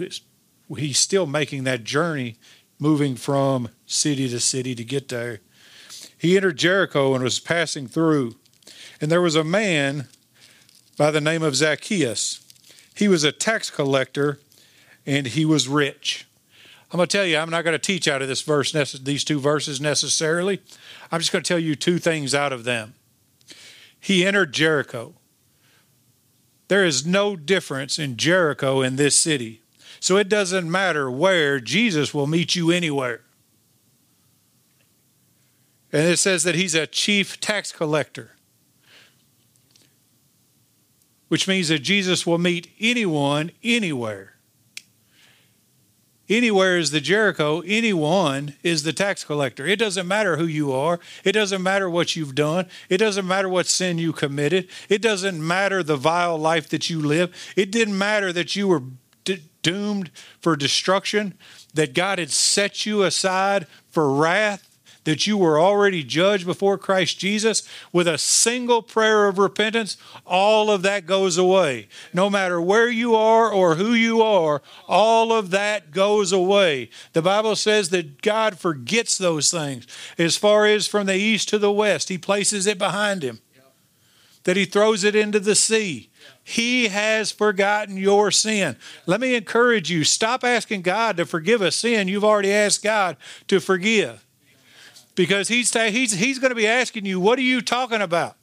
he's 0.76 0.98
still 0.98 1.26
making 1.26 1.64
that 1.64 1.84
journey, 1.84 2.36
moving 2.78 3.16
from 3.16 3.68
city 3.86 4.28
to 4.28 4.40
city 4.40 4.74
to 4.74 4.84
get 4.84 5.08
there. 5.08 5.40
He 6.16 6.36
entered 6.36 6.56
Jericho 6.56 7.14
and 7.14 7.22
was 7.22 7.38
passing 7.38 7.86
through. 7.86 8.36
And 9.00 9.10
there 9.10 9.20
was 9.20 9.36
a 9.36 9.44
man 9.44 10.08
by 10.96 11.10
the 11.10 11.20
name 11.20 11.42
of 11.42 11.56
Zacchaeus. 11.56 12.40
He 12.94 13.08
was 13.08 13.24
a 13.24 13.32
tax 13.32 13.70
collector 13.70 14.38
and 15.04 15.26
he 15.26 15.44
was 15.44 15.68
rich. 15.68 16.26
I'm 16.90 16.98
going 16.98 17.08
to 17.08 17.16
tell 17.16 17.26
you, 17.26 17.36
I'm 17.38 17.50
not 17.50 17.64
going 17.64 17.72
to 17.72 17.78
teach 17.78 18.06
out 18.06 18.22
of 18.22 18.28
this 18.28 18.42
verse, 18.42 18.72
these 19.00 19.24
two 19.24 19.40
verses 19.40 19.80
necessarily. 19.80 20.62
I'm 21.10 21.20
just 21.20 21.32
going 21.32 21.42
to 21.42 21.48
tell 21.48 21.58
you 21.58 21.74
two 21.74 21.98
things 21.98 22.34
out 22.34 22.52
of 22.52 22.64
them. 22.64 22.94
He 23.98 24.24
entered 24.24 24.52
Jericho. 24.52 25.14
There 26.68 26.84
is 26.84 27.04
no 27.04 27.36
difference 27.36 27.98
in 27.98 28.16
Jericho 28.16 28.80
in 28.80 28.96
this 28.96 29.18
city. 29.18 29.60
So 30.04 30.18
it 30.18 30.28
doesn't 30.28 30.70
matter 30.70 31.10
where, 31.10 31.58
Jesus 31.58 32.12
will 32.12 32.26
meet 32.26 32.54
you 32.54 32.70
anywhere. 32.70 33.22
And 35.94 36.06
it 36.06 36.18
says 36.18 36.42
that 36.42 36.54
he's 36.54 36.74
a 36.74 36.86
chief 36.86 37.40
tax 37.40 37.72
collector, 37.72 38.32
which 41.28 41.48
means 41.48 41.68
that 41.68 41.78
Jesus 41.78 42.26
will 42.26 42.36
meet 42.36 42.70
anyone 42.78 43.50
anywhere. 43.62 44.34
Anywhere 46.28 46.76
is 46.76 46.90
the 46.90 47.00
Jericho, 47.00 47.60
anyone 47.60 48.56
is 48.62 48.82
the 48.82 48.92
tax 48.92 49.24
collector. 49.24 49.66
It 49.66 49.78
doesn't 49.78 50.06
matter 50.06 50.36
who 50.36 50.44
you 50.44 50.70
are. 50.70 51.00
It 51.24 51.32
doesn't 51.32 51.62
matter 51.62 51.88
what 51.88 52.14
you've 52.14 52.34
done. 52.34 52.66
It 52.90 52.98
doesn't 52.98 53.26
matter 53.26 53.48
what 53.48 53.66
sin 53.66 53.96
you 53.96 54.12
committed. 54.12 54.68
It 54.90 55.00
doesn't 55.00 55.46
matter 55.46 55.82
the 55.82 55.96
vile 55.96 56.36
life 56.36 56.68
that 56.68 56.90
you 56.90 57.00
live. 57.00 57.34
It 57.56 57.72
didn't 57.72 57.96
matter 57.96 58.34
that 58.34 58.54
you 58.54 58.68
were 58.68 58.82
doomed 59.64 60.12
for 60.40 60.54
destruction, 60.54 61.34
that 61.74 61.94
God 61.94 62.20
had 62.20 62.30
set 62.30 62.86
you 62.86 63.02
aside 63.02 63.66
for 63.90 64.14
wrath 64.14 64.74
that 65.04 65.26
you 65.26 65.36
were 65.36 65.60
already 65.60 66.02
judged 66.02 66.46
before 66.46 66.76
Christ 66.76 67.18
Jesus, 67.18 67.66
with 67.92 68.08
a 68.08 68.18
single 68.18 68.82
prayer 68.82 69.28
of 69.28 69.38
repentance, 69.38 69.96
all 70.26 70.70
of 70.70 70.82
that 70.82 71.06
goes 71.06 71.38
away. 71.38 71.88
No 72.12 72.28
matter 72.28 72.60
where 72.60 72.88
you 72.88 73.14
are 73.14 73.50
or 73.52 73.76
who 73.76 73.92
you 73.92 74.22
are, 74.22 74.62
all 74.88 75.32
of 75.32 75.50
that 75.50 75.90
goes 75.90 76.32
away. 76.32 76.90
The 77.12 77.22
Bible 77.22 77.56
says 77.56 77.90
that 77.90 78.22
God 78.22 78.58
forgets 78.58 79.16
those 79.16 79.50
things. 79.50 79.86
As 80.18 80.36
far 80.36 80.66
as 80.66 80.88
from 80.88 81.06
the 81.06 81.16
east 81.16 81.48
to 81.50 81.58
the 81.58 81.72
west, 81.72 82.08
He 82.08 82.18
places 82.18 82.66
it 82.66 82.78
behind 82.78 83.22
Him, 83.22 83.40
that 84.44 84.56
He 84.56 84.64
throws 84.64 85.04
it 85.04 85.14
into 85.16 85.40
the 85.40 85.54
sea. 85.54 86.10
He 86.42 86.88
has 86.88 87.32
forgotten 87.32 87.96
your 87.96 88.30
sin. 88.30 88.76
Let 89.06 89.20
me 89.20 89.34
encourage 89.34 89.90
you 89.90 90.04
stop 90.04 90.44
asking 90.44 90.82
God 90.82 91.16
to 91.16 91.26
forgive 91.26 91.62
a 91.62 91.70
sin 91.70 92.08
you've 92.08 92.24
already 92.24 92.52
asked 92.52 92.82
God 92.82 93.16
to 93.48 93.60
forgive 93.60 94.24
because 95.14 95.48
he's, 95.48 95.72
he's, 95.72 96.12
he's 96.12 96.38
going 96.38 96.50
to 96.50 96.56
be 96.56 96.66
asking 96.66 97.06
you, 97.06 97.20
What 97.20 97.38
are 97.38 97.42
you 97.42 97.60
talking 97.60 98.02
about? 98.02 98.36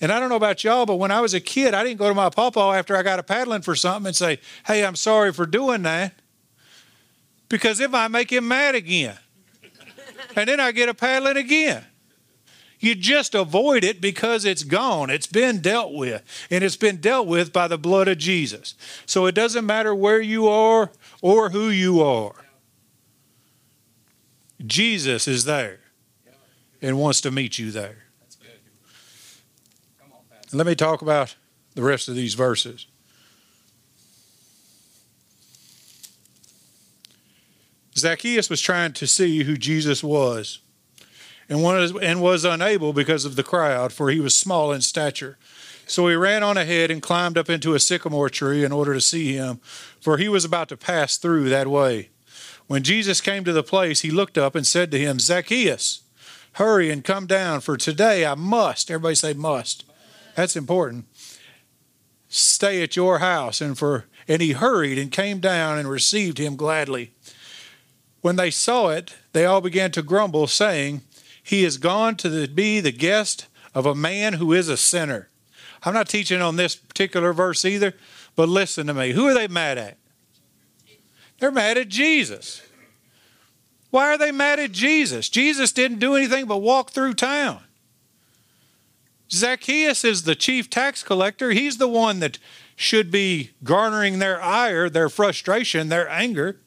And 0.00 0.10
I 0.10 0.18
don't 0.18 0.30
know 0.30 0.36
about 0.36 0.64
y'all, 0.64 0.86
but 0.86 0.96
when 0.96 1.10
I 1.10 1.20
was 1.20 1.34
a 1.34 1.40
kid, 1.40 1.74
I 1.74 1.84
didn't 1.84 1.98
go 1.98 2.08
to 2.08 2.14
my 2.14 2.30
papa 2.30 2.58
after 2.58 2.96
I 2.96 3.02
got 3.02 3.18
a 3.18 3.22
paddling 3.22 3.62
for 3.62 3.74
something 3.74 4.08
and 4.08 4.16
say, 4.16 4.40
Hey, 4.66 4.84
I'm 4.84 4.96
sorry 4.96 5.32
for 5.32 5.46
doing 5.46 5.82
that. 5.82 6.14
Because 7.48 7.80
it 7.80 7.90
might 7.90 8.08
make 8.08 8.32
him 8.32 8.46
mad 8.48 8.74
again. 8.74 9.18
and 10.36 10.48
then 10.48 10.60
I 10.60 10.72
get 10.72 10.88
a 10.88 10.94
paddling 10.94 11.36
again. 11.36 11.84
You 12.80 12.94
just 12.94 13.34
avoid 13.34 13.84
it 13.84 14.00
because 14.00 14.46
it's 14.46 14.64
gone. 14.64 15.10
It's 15.10 15.26
been 15.26 15.60
dealt 15.60 15.92
with. 15.92 16.22
And 16.50 16.64
it's 16.64 16.78
been 16.78 16.96
dealt 16.96 17.26
with 17.26 17.52
by 17.52 17.68
the 17.68 17.76
blood 17.76 18.08
of 18.08 18.16
Jesus. 18.16 18.74
So 19.04 19.26
it 19.26 19.34
doesn't 19.34 19.66
matter 19.66 19.94
where 19.94 20.20
you 20.20 20.48
are 20.48 20.90
or 21.20 21.50
who 21.50 21.68
you 21.68 22.00
are. 22.00 22.34
Jesus 24.66 25.28
is 25.28 25.44
there 25.44 25.80
and 26.80 26.98
wants 26.98 27.20
to 27.20 27.30
meet 27.30 27.58
you 27.58 27.70
there. 27.70 28.04
Let 30.52 30.66
me 30.66 30.74
talk 30.74 31.02
about 31.02 31.36
the 31.74 31.82
rest 31.82 32.08
of 32.08 32.14
these 32.14 32.34
verses. 32.34 32.86
Zacchaeus 37.96 38.48
was 38.48 38.60
trying 38.60 38.94
to 38.94 39.06
see 39.06 39.44
who 39.44 39.56
Jesus 39.56 40.02
was 40.02 40.60
and 41.50 41.62
was, 41.62 41.94
and 41.96 42.22
was 42.22 42.44
unable 42.44 42.94
because 42.94 43.26
of 43.26 43.36
the 43.36 43.42
crowd, 43.42 43.92
for 43.92 44.10
he 44.10 44.20
was 44.20 44.34
small 44.34 44.72
in 44.72 44.80
stature. 44.80 45.36
So 45.86 46.06
he 46.06 46.14
ran 46.14 46.42
on 46.42 46.56
ahead 46.56 46.90
and 46.90 47.02
climbed 47.02 47.36
up 47.36 47.50
into 47.50 47.74
a 47.74 47.80
sycamore 47.80 48.30
tree 48.30 48.64
in 48.64 48.72
order 48.72 48.94
to 48.94 49.00
see 49.00 49.34
him, 49.34 49.60
for 50.00 50.16
he 50.16 50.28
was 50.28 50.44
about 50.46 50.68
to 50.68 50.76
pass 50.76 51.18
through 51.18 51.50
that 51.50 51.66
way. 51.66 52.08
When 52.68 52.84
Jesus 52.84 53.20
came 53.20 53.44
to 53.44 53.52
the 53.52 53.64
place, 53.64 54.00
he 54.00 54.10
looked 54.12 54.38
up 54.38 54.54
and 54.54 54.66
said 54.66 54.90
to 54.92 54.98
him, 54.98 55.18
Zacchaeus, 55.18 56.02
Hurry 56.54 56.90
and 56.90 57.04
come 57.04 57.26
down, 57.26 57.60
for 57.60 57.76
today 57.76 58.24
I 58.24 58.34
must. 58.34 58.90
Everybody 58.90 59.14
say 59.14 59.32
must. 59.34 59.84
That's 60.34 60.56
important. 60.56 61.06
Stay 62.28 62.82
at 62.82 62.96
your 62.96 63.18
house. 63.18 63.60
And 63.60 63.76
for 63.76 64.06
and 64.28 64.40
he 64.40 64.52
hurried 64.52 64.98
and 64.98 65.10
came 65.10 65.40
down 65.40 65.78
and 65.78 65.90
received 65.90 66.38
him 66.38 66.54
gladly. 66.54 67.12
When 68.20 68.36
they 68.36 68.50
saw 68.50 68.88
it, 68.90 69.14
they 69.32 69.44
all 69.44 69.60
began 69.60 69.90
to 69.92 70.02
grumble, 70.02 70.46
saying, 70.46 71.02
He 71.50 71.64
is 71.64 71.78
gone 71.78 72.14
to 72.18 72.28
the, 72.28 72.46
be 72.46 72.78
the 72.78 72.92
guest 72.92 73.48
of 73.74 73.84
a 73.84 73.92
man 73.92 74.34
who 74.34 74.52
is 74.52 74.68
a 74.68 74.76
sinner. 74.76 75.30
I'm 75.82 75.92
not 75.92 76.08
teaching 76.08 76.40
on 76.40 76.54
this 76.54 76.76
particular 76.76 77.32
verse 77.32 77.64
either, 77.64 77.94
but 78.36 78.48
listen 78.48 78.86
to 78.86 78.94
me. 78.94 79.10
Who 79.10 79.26
are 79.26 79.34
they 79.34 79.48
mad 79.48 79.76
at? 79.76 79.96
They're 81.40 81.50
mad 81.50 81.76
at 81.76 81.88
Jesus. 81.88 82.62
Why 83.90 84.10
are 84.10 84.16
they 84.16 84.30
mad 84.30 84.60
at 84.60 84.70
Jesus? 84.70 85.28
Jesus 85.28 85.72
didn't 85.72 85.98
do 85.98 86.14
anything 86.14 86.46
but 86.46 86.58
walk 86.58 86.90
through 86.90 87.14
town. 87.14 87.64
Zacchaeus 89.32 90.04
is 90.04 90.22
the 90.22 90.36
chief 90.36 90.70
tax 90.70 91.02
collector. 91.02 91.50
He's 91.50 91.78
the 91.78 91.88
one 91.88 92.20
that 92.20 92.38
should 92.76 93.10
be 93.10 93.50
garnering 93.64 94.20
their 94.20 94.40
ire, 94.40 94.88
their 94.88 95.08
frustration, 95.08 95.88
their 95.88 96.08
anger. 96.08 96.60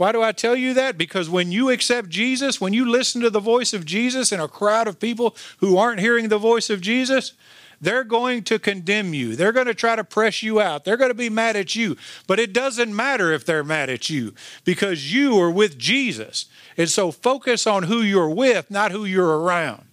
Why 0.00 0.12
do 0.12 0.22
I 0.22 0.32
tell 0.32 0.56
you 0.56 0.72
that? 0.72 0.96
Because 0.96 1.28
when 1.28 1.52
you 1.52 1.68
accept 1.68 2.08
Jesus, 2.08 2.58
when 2.58 2.72
you 2.72 2.88
listen 2.88 3.20
to 3.20 3.28
the 3.28 3.38
voice 3.38 3.74
of 3.74 3.84
Jesus 3.84 4.32
in 4.32 4.40
a 4.40 4.48
crowd 4.48 4.88
of 4.88 4.98
people 4.98 5.36
who 5.58 5.76
aren't 5.76 6.00
hearing 6.00 6.30
the 6.30 6.38
voice 6.38 6.70
of 6.70 6.80
Jesus, 6.80 7.34
they're 7.82 8.02
going 8.02 8.42
to 8.44 8.58
condemn 8.58 9.12
you. 9.12 9.36
They're 9.36 9.52
going 9.52 9.66
to 9.66 9.74
try 9.74 9.96
to 9.96 10.02
press 10.02 10.42
you 10.42 10.58
out. 10.58 10.86
They're 10.86 10.96
going 10.96 11.10
to 11.10 11.14
be 11.14 11.28
mad 11.28 11.54
at 11.54 11.76
you. 11.76 11.98
But 12.26 12.40
it 12.40 12.54
doesn't 12.54 12.96
matter 12.96 13.30
if 13.30 13.44
they're 13.44 13.62
mad 13.62 13.90
at 13.90 14.08
you 14.08 14.32
because 14.64 15.12
you 15.12 15.38
are 15.38 15.50
with 15.50 15.76
Jesus. 15.76 16.46
And 16.78 16.88
so 16.88 17.10
focus 17.12 17.66
on 17.66 17.82
who 17.82 18.00
you're 18.00 18.30
with, 18.30 18.70
not 18.70 18.92
who 18.92 19.04
you're 19.04 19.40
around. 19.40 19.84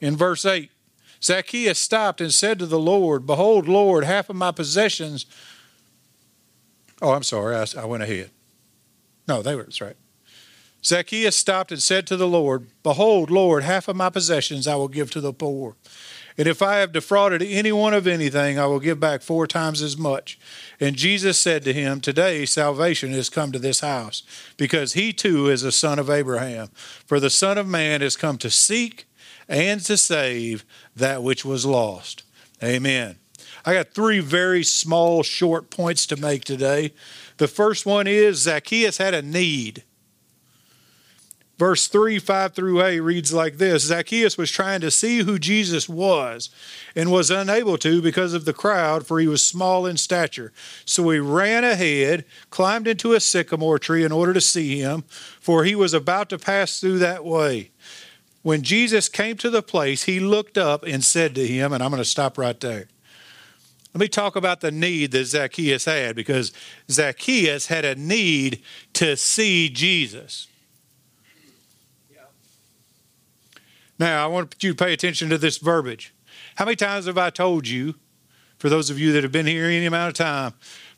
In 0.00 0.16
verse 0.16 0.46
8, 0.46 0.70
Zacchaeus 1.20 1.80
stopped 1.80 2.20
and 2.20 2.32
said 2.32 2.60
to 2.60 2.66
the 2.66 2.78
Lord, 2.78 3.26
Behold, 3.26 3.66
Lord, 3.66 4.04
half 4.04 4.30
of 4.30 4.36
my 4.36 4.52
possessions. 4.52 5.26
Oh, 7.04 7.12
I'm 7.12 7.22
sorry, 7.22 7.54
I, 7.54 7.66
I 7.78 7.84
went 7.84 8.02
ahead. 8.02 8.30
No, 9.28 9.42
they 9.42 9.54
were, 9.54 9.64
that's 9.64 9.82
right. 9.82 9.96
Zacchaeus 10.82 11.36
stopped 11.36 11.70
and 11.70 11.82
said 11.82 12.06
to 12.06 12.16
the 12.16 12.26
Lord, 12.26 12.68
Behold, 12.82 13.30
Lord, 13.30 13.62
half 13.62 13.88
of 13.88 13.96
my 13.96 14.08
possessions 14.08 14.66
I 14.66 14.76
will 14.76 14.88
give 14.88 15.10
to 15.10 15.20
the 15.20 15.34
poor. 15.34 15.76
And 16.38 16.48
if 16.48 16.62
I 16.62 16.76
have 16.76 16.92
defrauded 16.92 17.42
anyone 17.42 17.92
of 17.92 18.06
anything, 18.06 18.58
I 18.58 18.64
will 18.64 18.80
give 18.80 19.00
back 19.00 19.20
four 19.20 19.46
times 19.46 19.82
as 19.82 19.98
much. 19.98 20.38
And 20.80 20.96
Jesus 20.96 21.38
said 21.38 21.62
to 21.64 21.74
him, 21.74 22.00
Today 22.00 22.46
salvation 22.46 23.12
has 23.12 23.28
come 23.28 23.52
to 23.52 23.58
this 23.58 23.80
house, 23.80 24.22
because 24.56 24.94
he 24.94 25.12
too 25.12 25.48
is 25.48 25.62
a 25.62 25.72
son 25.72 25.98
of 25.98 26.08
Abraham. 26.08 26.68
For 27.06 27.20
the 27.20 27.28
Son 27.28 27.58
of 27.58 27.68
Man 27.68 28.00
has 28.00 28.16
come 28.16 28.38
to 28.38 28.50
seek 28.50 29.04
and 29.46 29.82
to 29.82 29.98
save 29.98 30.64
that 30.96 31.22
which 31.22 31.44
was 31.44 31.66
lost. 31.66 32.22
Amen. 32.62 33.16
I 33.64 33.74
got 33.74 33.94
three 33.94 34.20
very 34.20 34.62
small, 34.62 35.22
short 35.22 35.70
points 35.70 36.06
to 36.06 36.16
make 36.16 36.44
today. 36.44 36.92
The 37.38 37.48
first 37.48 37.86
one 37.86 38.06
is 38.06 38.38
Zacchaeus 38.38 38.98
had 38.98 39.14
a 39.14 39.22
need. 39.22 39.84
Verse 41.56 41.86
3, 41.86 42.18
5 42.18 42.52
through 42.52 42.82
8 42.82 42.98
reads 43.00 43.32
like 43.32 43.58
this 43.58 43.84
Zacchaeus 43.84 44.36
was 44.36 44.50
trying 44.50 44.80
to 44.80 44.90
see 44.90 45.20
who 45.20 45.38
Jesus 45.38 45.88
was 45.88 46.50
and 46.96 47.12
was 47.12 47.30
unable 47.30 47.78
to 47.78 48.02
because 48.02 48.34
of 48.34 48.44
the 48.44 48.52
crowd, 48.52 49.06
for 49.06 49.20
he 49.20 49.28
was 49.28 49.44
small 49.44 49.86
in 49.86 49.96
stature. 49.96 50.52
So 50.84 51.08
he 51.10 51.20
ran 51.20 51.62
ahead, 51.62 52.24
climbed 52.50 52.88
into 52.88 53.12
a 53.12 53.20
sycamore 53.20 53.78
tree 53.78 54.04
in 54.04 54.10
order 54.10 54.34
to 54.34 54.40
see 54.40 54.80
him, 54.80 55.02
for 55.40 55.64
he 55.64 55.76
was 55.76 55.94
about 55.94 56.28
to 56.30 56.38
pass 56.38 56.80
through 56.80 56.98
that 56.98 57.24
way. 57.24 57.70
When 58.42 58.62
Jesus 58.62 59.08
came 59.08 59.36
to 59.36 59.48
the 59.48 59.62
place, 59.62 60.04
he 60.04 60.18
looked 60.18 60.58
up 60.58 60.82
and 60.82 61.04
said 61.04 61.36
to 61.36 61.46
him, 61.46 61.72
and 61.72 61.82
I'm 61.82 61.90
going 61.90 62.02
to 62.02 62.04
stop 62.04 62.36
right 62.36 62.58
there. 62.58 62.88
Let 63.94 64.00
me 64.00 64.08
talk 64.08 64.34
about 64.34 64.60
the 64.60 64.72
need 64.72 65.12
that 65.12 65.26
Zacchaeus 65.26 65.84
had 65.84 66.16
because 66.16 66.52
Zacchaeus 66.90 67.68
had 67.68 67.84
a 67.84 67.94
need 67.94 68.60
to 68.94 69.16
see 69.16 69.68
Jesus. 69.68 70.48
Now, 73.96 74.24
I 74.24 74.26
want 74.26 74.56
you 74.64 74.74
to 74.74 74.84
pay 74.84 74.92
attention 74.92 75.30
to 75.30 75.38
this 75.38 75.58
verbiage. 75.58 76.12
How 76.56 76.64
many 76.64 76.74
times 76.74 77.06
have 77.06 77.16
I 77.16 77.30
told 77.30 77.68
you, 77.68 77.94
for 78.58 78.68
those 78.68 78.90
of 78.90 78.98
you 78.98 79.12
that 79.12 79.22
have 79.22 79.30
been 79.30 79.46
here 79.46 79.66
any 79.66 79.86
amount 79.86 80.08
of 80.08 80.14
time, 80.14 80.54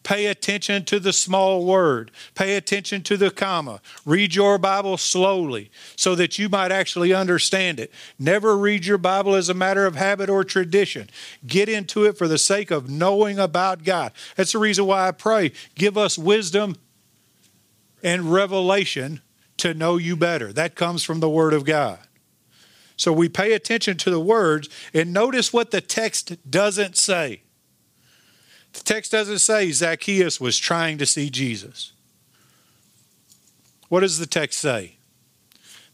pay 0.07 0.27
attention 0.27 0.85
to 0.85 1.01
the 1.01 1.13
small 1.13 1.65
word, 1.65 2.13
pay 2.37 2.55
attention 2.55 3.03
to 3.03 3.17
the 3.17 3.29
comma, 3.29 3.81
read 4.05 4.37
your 4.37 4.57
Bible 4.57 4.97
slowly 4.97 5.69
so 5.97 6.15
that 6.15 6.39
you 6.39 6.49
might 6.49 6.71
actually 6.71 7.13
understand 7.13 7.81
it. 7.81 7.93
Never 8.17 8.57
read 8.57 8.87
your 8.87 8.99
Bible 8.99 9.35
as 9.35 9.49
a 9.49 9.55
matter 9.55 9.85
of 9.85 9.97
habit 9.97 10.31
or 10.31 10.45
tradition. 10.45 11.11
Get 11.45 11.69
into 11.69 12.05
it 12.05 12.17
for 12.17 12.29
the 12.29 12.39
sake 12.39 12.71
of 12.71 12.89
knowing 12.89 13.41
about 13.41 13.83
God. 13.83 14.13
That's 14.37 14.53
the 14.53 14.61
reason 14.61 14.87
why 14.87 15.09
I 15.09 15.11
pray. 15.11 15.51
Give 15.75 15.99
us 15.99 16.17
wisdom 16.17 16.77
and 18.01 18.33
revelation 18.33 19.23
to 19.57 19.75
know 19.75 19.97
you 19.97 20.15
better. 20.15 20.53
That 20.53 20.77
comes 20.77 21.03
from 21.03 21.19
the 21.19 21.29
Word 21.29 21.53
of 21.53 21.65
God. 21.65 21.99
So 22.97 23.13
we 23.13 23.29
pay 23.29 23.55
attention 23.55 23.97
to 23.99 24.11
the 24.11 24.21
words 24.21 24.69
and 24.95 25.13
notice 25.13 25.53
what 25.53 25.73
the 25.73 25.81
text 25.81 26.49
doesn't 26.49 26.97
say. 26.97 27.43
The 28.77 28.85
text 28.85 29.11
doesn't 29.11 29.39
say 29.39 29.73
Zacchaeus 29.73 30.39
was 30.39 30.59
trying 30.59 30.99
to 30.99 31.07
see 31.07 31.31
Jesus. 31.31 31.93
What 33.89 34.01
does 34.01 34.19
the 34.19 34.27
text 34.27 34.59
say? 34.59 34.97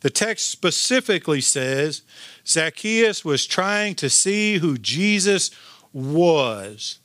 The 0.00 0.10
text 0.10 0.50
specifically 0.50 1.40
says 1.40 2.02
Zacchaeus 2.44 3.24
was 3.24 3.46
trying 3.46 3.94
to 3.96 4.10
see 4.10 4.58
who 4.58 4.78
Jesus 4.78 5.52
was. 5.92 6.98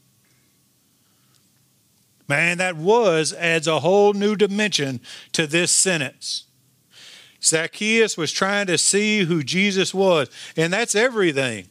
Man, 2.27 2.57
that 2.57 2.75
was 2.75 3.31
adds 3.34 3.67
a 3.67 3.79
whole 3.79 4.13
new 4.13 4.36
dimension 4.36 5.00
to 5.34 5.46
this 5.46 5.72
sentence. 5.72 6.46
Zacchaeus 7.43 8.17
was 8.17 8.31
trying 8.31 8.65
to 8.65 8.79
see 8.79 9.25
who 9.25 9.43
Jesus 9.43 9.93
was, 9.93 10.29
and 10.57 10.74
that's 10.74 10.96
everything. 10.96 11.67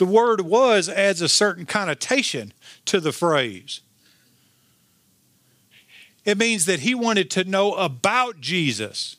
The 0.00 0.06
word 0.06 0.40
was 0.40 0.88
adds 0.88 1.20
a 1.20 1.28
certain 1.28 1.66
connotation 1.66 2.54
to 2.86 3.00
the 3.00 3.12
phrase. 3.12 3.82
It 6.24 6.38
means 6.38 6.64
that 6.64 6.80
he 6.80 6.94
wanted 6.94 7.30
to 7.32 7.44
know 7.44 7.74
about 7.74 8.40
Jesus. 8.40 9.16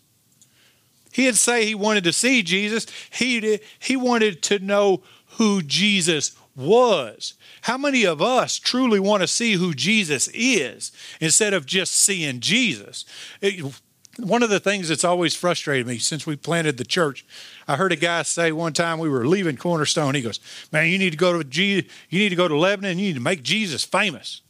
He 1.11 1.25
didn't 1.25 1.38
say 1.38 1.67
he 1.67 1.75
wanted 1.75 2.03
to 2.05 2.11
see 2.11 2.41
Jesus. 2.41 2.88
He, 3.11 3.39
did, 3.39 3.61
he 3.77 3.95
wanted 3.95 4.41
to 4.41 4.57
know 4.57 5.03
who 5.38 5.61
Jesus 5.61 6.35
was. 6.55 7.35
How 7.61 7.77
many 7.77 8.03
of 8.03 8.19
us 8.19 8.57
truly 8.57 9.00
want 9.00 9.21
to 9.21 9.27
see 9.27 9.53
who 9.53 9.75
Jesus 9.75 10.29
is 10.33 10.91
instead 11.19 11.53
of 11.53 11.67
just 11.67 11.91
seeing 11.91 12.39
Jesus? 12.39 13.05
It, 13.39 13.79
one 14.18 14.44
of 14.44 14.50
the 14.50 14.60
things 14.60 14.89
that's 14.89 15.03
always 15.03 15.36
frustrated 15.36 15.88
me 15.88 15.98
since 15.98 16.25
we 16.27 16.36
planted 16.36 16.77
the 16.77 16.84
church, 16.84 17.25
I 17.68 17.77
heard 17.77 17.91
a 17.91 17.96
guy 17.96 18.24
say 18.24 18.51
one 18.51 18.74
time 18.74 19.00
we 19.00 19.10
were 19.10 19.25
leaving 19.25 19.58
Cornerstone. 19.58 20.15
He 20.15 20.22
goes, 20.22 20.39
"Man, 20.72 20.89
you 20.89 20.98
need 20.98 21.12
to 21.12 21.18
go 21.18 21.38
to 21.38 21.44
G- 21.44 21.88
you 22.10 22.20
need 22.20 22.30
to 22.30 22.36
go 22.36 22.48
to 22.48 22.58
Lebanon. 22.58 23.00
You 23.00 23.08
need 23.08 23.15
to 23.15 23.22
make 23.22 23.41
Jesus 23.41 23.84
famous." 23.84 24.41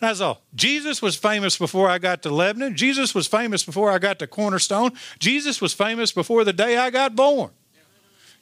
That's 0.00 0.20
all. 0.20 0.42
Jesus 0.54 1.00
was 1.00 1.16
famous 1.16 1.56
before 1.56 1.88
I 1.88 1.98
got 1.98 2.22
to 2.22 2.30
Lebanon. 2.30 2.76
Jesus 2.76 3.14
was 3.14 3.26
famous 3.26 3.64
before 3.64 3.90
I 3.90 3.98
got 3.98 4.18
to 4.18 4.26
Cornerstone. 4.26 4.92
Jesus 5.18 5.60
was 5.60 5.72
famous 5.72 6.12
before 6.12 6.44
the 6.44 6.52
day 6.52 6.76
I 6.76 6.90
got 6.90 7.14
born. 7.14 7.50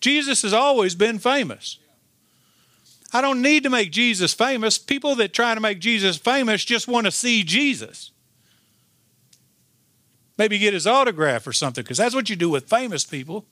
Jesus 0.00 0.42
has 0.42 0.52
always 0.52 0.94
been 0.94 1.18
famous. 1.18 1.78
I 3.12 3.20
don't 3.20 3.42
need 3.42 3.62
to 3.64 3.70
make 3.70 3.92
Jesus 3.92 4.32
famous. 4.32 4.78
People 4.78 5.14
that 5.16 5.34
try 5.34 5.54
to 5.54 5.60
make 5.60 5.78
Jesus 5.80 6.16
famous 6.16 6.64
just 6.64 6.88
want 6.88 7.04
to 7.06 7.12
see 7.12 7.44
Jesus. 7.44 8.11
Maybe 10.38 10.58
get 10.58 10.74
his 10.74 10.86
autograph 10.86 11.46
or 11.46 11.52
something, 11.52 11.84
because 11.84 11.98
that's 11.98 12.14
what 12.14 12.30
you 12.30 12.36
do 12.36 12.50
with 12.50 12.68
famous 12.68 13.04
people. 13.04 13.44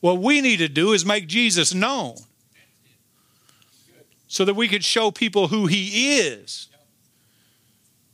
What 0.00 0.18
we 0.18 0.40
need 0.40 0.58
to 0.58 0.68
do 0.68 0.92
is 0.92 1.04
make 1.04 1.26
Jesus 1.26 1.74
known 1.74 2.16
so 4.26 4.44
that 4.44 4.54
we 4.54 4.66
could 4.66 4.84
show 4.84 5.10
people 5.10 5.48
who 5.48 5.66
he 5.66 6.18
is. 6.18 6.68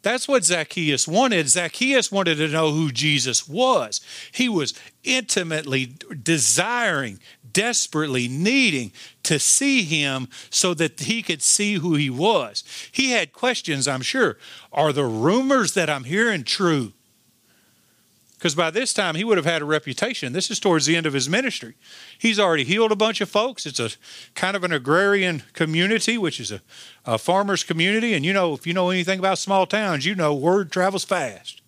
That's 0.03 0.29
what 0.29 0.45
Zacchaeus 0.45 1.09
wanted. 1.09 1.49
Zacchaeus 1.49 2.11
wanted 2.11 2.37
to 2.37 2.49
know 2.49 2.73
who 2.73 2.91
Jesus 2.91 3.49
was. 3.49 4.01
He 4.33 4.49
was 4.49 4.75
intimately 5.03 5.95
desiring, 6.23 7.19
desperately 7.53 8.29
needing 8.29 8.93
to 9.25 9.39
see 9.39 9.83
him 9.83 10.29
so 10.51 10.73
that 10.75 11.01
he 11.01 11.23
could 11.23 11.43
see 11.43 11.75
who 11.75 11.95
he 11.95 12.11
was. 12.11 12.65
He 12.93 13.11
had 13.11 13.33
questions, 13.33 13.89
I'm 13.89 14.03
sure. 14.03 14.39
Are 14.73 14.93
the 14.93 15.05
rumors 15.05 15.75
that 15.75 15.91
I'm 15.91 16.05
hearing 16.05 16.45
true? 16.45 16.93
Because 18.39 18.55
by 18.55 18.71
this 18.71 18.95
time 18.95 19.17
he 19.17 19.25
would 19.25 19.37
have 19.37 19.45
had 19.45 19.63
a 19.63 19.65
reputation. 19.65 20.33
This 20.33 20.49
is 20.49 20.61
towards 20.61 20.87
the 20.87 20.95
end 20.95 21.07
of 21.07 21.13
his 21.13 21.29
ministry. 21.29 21.75
He's 22.17 22.39
already 22.39 22.63
healed 22.63 22.93
a 22.93 22.97
bunch 22.97 23.21
of 23.21 23.29
folks. 23.29 23.67
It's 23.67 23.81
a 23.81 23.91
kind 24.37 24.57
of 24.57 24.63
an 24.63 24.73
agrarian 24.73 25.43
community, 25.55 26.17
which 26.17 26.39
is 26.39 26.53
a, 26.53 26.63
a 27.05 27.19
farmer's 27.19 27.65
community. 27.65 28.15
And 28.15 28.25
you 28.25 28.33
know, 28.33 28.55
if 28.55 28.65
you 28.65 28.73
know 28.73 28.91
anything 28.91 29.19
about 29.19 29.39
small 29.39 29.67
towns, 29.67 30.07
you 30.07 30.15
know 30.15 30.33
word 30.35 30.71
travels 30.71 31.05
fast. 31.05 31.63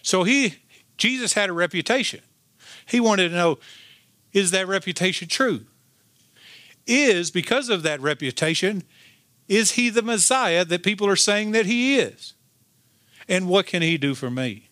So 0.00 0.24
he, 0.24 0.54
Jesus 0.96 1.34
had 1.34 1.50
a 1.50 1.52
reputation. 1.52 2.20
He 2.86 3.00
wanted 3.00 3.28
to 3.28 3.34
know, 3.34 3.58
is 4.32 4.50
that 4.52 4.66
reputation 4.66 5.28
true? 5.28 5.66
Is, 6.86 7.30
because 7.30 7.68
of 7.68 7.82
that 7.82 8.00
reputation, 8.00 8.84
is 9.46 9.72
he 9.72 9.90
the 9.90 10.00
Messiah 10.00 10.64
that 10.64 10.82
people 10.82 11.06
are 11.06 11.16
saying 11.16 11.50
that 11.50 11.66
he 11.66 11.98
is? 11.98 12.32
And 13.28 13.48
what 13.48 13.66
can 13.66 13.82
he 13.82 13.98
do 13.98 14.14
for 14.14 14.30
me? 14.30 14.68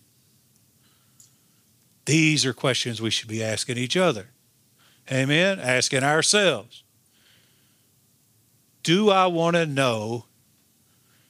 These 2.07 2.47
are 2.47 2.53
questions 2.53 3.03
we 3.03 3.11
should 3.11 3.29
be 3.29 3.43
asking 3.43 3.77
each 3.77 3.97
other. 3.97 4.29
Amen? 5.11 5.59
Asking 5.61 6.03
ourselves. 6.03 6.83
Do 8.83 9.11
I 9.11 9.27
want 9.27 9.57
to 9.57 9.67
know 9.67 10.27